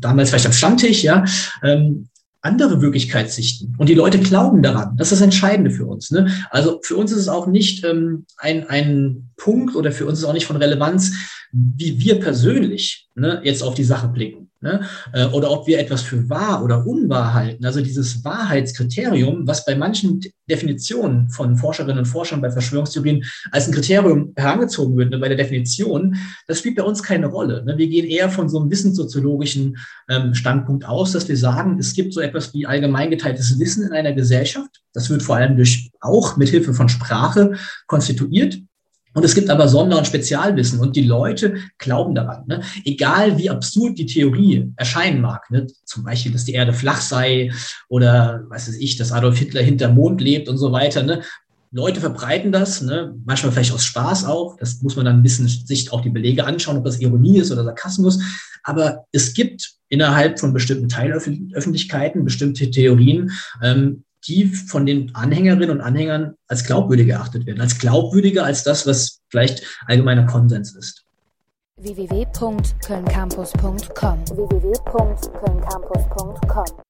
damals 0.00 0.30
vielleicht 0.30 0.46
am 0.46 0.52
Stammtisch, 0.52 1.04
ja, 1.04 1.24
ähm, 1.62 2.08
andere 2.42 2.82
Wirklichkeitssichten. 2.82 3.74
Und 3.78 3.88
die 3.88 3.94
Leute 3.94 4.18
glauben 4.18 4.62
daran. 4.62 4.96
Das 4.96 5.08
ist 5.10 5.20
das 5.20 5.24
Entscheidende 5.24 5.70
für 5.70 5.86
uns. 5.86 6.10
Ne? 6.10 6.28
Also 6.50 6.80
für 6.82 6.96
uns 6.96 7.12
ist 7.12 7.18
es 7.18 7.28
auch 7.28 7.46
nicht 7.46 7.84
ähm, 7.84 8.26
ein, 8.36 8.68
ein 8.68 9.30
Punkt 9.36 9.76
oder 9.76 9.92
für 9.92 10.06
uns 10.06 10.18
ist 10.18 10.24
auch 10.24 10.32
nicht 10.32 10.46
von 10.46 10.56
Relevanz, 10.56 11.12
wie 11.52 11.98
wir 12.00 12.18
persönlich 12.18 13.08
ne, 13.14 13.40
jetzt 13.44 13.62
auf 13.62 13.74
die 13.74 13.84
Sache 13.84 14.08
blicken. 14.08 14.50
Ne? 14.62 14.80
Äh, 15.12 15.26
oder 15.26 15.50
ob 15.50 15.66
wir 15.66 15.80
etwas 15.80 16.02
für 16.02 16.28
wahr 16.30 16.62
oder 16.62 16.86
unwahr 16.86 17.34
halten. 17.34 17.66
Also 17.66 17.80
dieses 17.80 18.24
Wahrheitskriterium, 18.24 19.44
was 19.46 19.64
bei 19.64 19.74
manchen 19.74 20.20
Definitionen 20.48 21.28
von 21.30 21.56
Forscherinnen 21.56 21.98
und 21.98 22.04
Forschern 22.04 22.40
bei 22.40 22.50
Verschwörungstheorien 22.50 23.24
als 23.50 23.66
ein 23.66 23.74
Kriterium 23.74 24.32
herangezogen 24.36 24.96
wird, 24.96 25.10
ne, 25.10 25.18
bei 25.18 25.28
der 25.28 25.36
Definition, 25.36 26.16
das 26.46 26.60
spielt 26.60 26.76
bei 26.76 26.84
uns 26.84 27.02
keine 27.02 27.26
Rolle. 27.26 27.64
Ne? 27.64 27.76
Wir 27.76 27.88
gehen 27.88 28.06
eher 28.06 28.30
von 28.30 28.48
so 28.48 28.60
einem 28.60 28.70
wissenssoziologischen 28.70 29.78
ähm, 30.08 30.32
Standpunkt 30.34 30.84
aus, 30.84 31.10
dass 31.10 31.28
wir 31.28 31.36
sagen, 31.36 31.78
es 31.80 31.94
gibt 31.94 32.14
so 32.14 32.20
etwas 32.20 32.54
wie 32.54 32.64
allgemein 32.64 33.10
geteiltes 33.10 33.58
Wissen 33.58 33.84
in 33.84 33.92
einer 33.92 34.12
Gesellschaft. 34.12 34.80
Das 34.92 35.10
wird 35.10 35.24
vor 35.24 35.36
allem 35.36 35.56
durch 35.56 35.90
auch 36.00 36.36
mit 36.36 36.50
Hilfe 36.50 36.72
von 36.72 36.88
Sprache 36.88 37.54
konstituiert. 37.88 38.60
Und 39.14 39.24
es 39.24 39.34
gibt 39.34 39.50
aber 39.50 39.68
Sonder- 39.68 39.98
und 39.98 40.06
Spezialwissen 40.06 40.80
und 40.80 40.96
die 40.96 41.04
Leute 41.04 41.56
glauben 41.78 42.14
daran. 42.14 42.44
Ne? 42.46 42.62
Egal 42.84 43.38
wie 43.38 43.50
absurd 43.50 43.98
die 43.98 44.06
Theorie 44.06 44.72
erscheinen 44.76 45.20
mag, 45.20 45.50
ne? 45.50 45.66
zum 45.84 46.04
Beispiel, 46.04 46.32
dass 46.32 46.44
die 46.44 46.52
Erde 46.52 46.72
flach 46.72 47.00
sei 47.00 47.50
oder 47.88 48.44
was 48.48 48.68
weiß 48.68 48.76
ich, 48.76 48.96
dass 48.96 49.12
Adolf 49.12 49.38
Hitler 49.38 49.62
hinter 49.62 49.88
Mond 49.88 50.20
lebt 50.20 50.48
und 50.48 50.58
so 50.58 50.72
weiter. 50.72 51.02
Ne? 51.02 51.22
Leute 51.70 52.00
verbreiten 52.00 52.52
das, 52.52 52.82
ne? 52.82 53.14
manchmal 53.24 53.52
vielleicht 53.52 53.72
aus 53.72 53.84
Spaß 53.84 54.26
auch. 54.26 54.56
Das 54.58 54.82
muss 54.82 54.96
man 54.96 55.04
dann 55.04 55.16
ein 55.16 55.22
bisschen 55.22 55.48
sich 55.48 55.92
auch 55.92 56.00
die 56.00 56.10
Belege 56.10 56.44
anschauen, 56.44 56.76
ob 56.76 56.84
das 56.84 57.00
Ironie 57.00 57.38
ist 57.38 57.50
oder 57.50 57.64
Sarkasmus. 57.64 58.18
Aber 58.64 59.04
es 59.12 59.34
gibt 59.34 59.72
innerhalb 59.88 60.38
von 60.38 60.52
bestimmten 60.52 60.88
Teilöffentlichkeiten 60.88 62.24
bestimmte 62.24 62.70
Theorien, 62.70 63.30
ähm, 63.62 64.04
die 64.26 64.46
von 64.46 64.86
den 64.86 65.14
Anhängerinnen 65.14 65.70
und 65.70 65.80
Anhängern 65.80 66.34
als 66.48 66.64
glaubwürdig 66.64 67.06
erachtet 67.08 67.46
werden, 67.46 67.60
als 67.60 67.78
glaubwürdiger 67.78 68.44
als 68.44 68.64
das, 68.64 68.84
was 68.86 69.20
vielleicht 69.28 69.62
allgemeiner 69.86 70.26
Konsens 70.26 70.74
ist. 70.74 71.04
www.kölncampus.com 71.76 74.24
www 74.36 74.72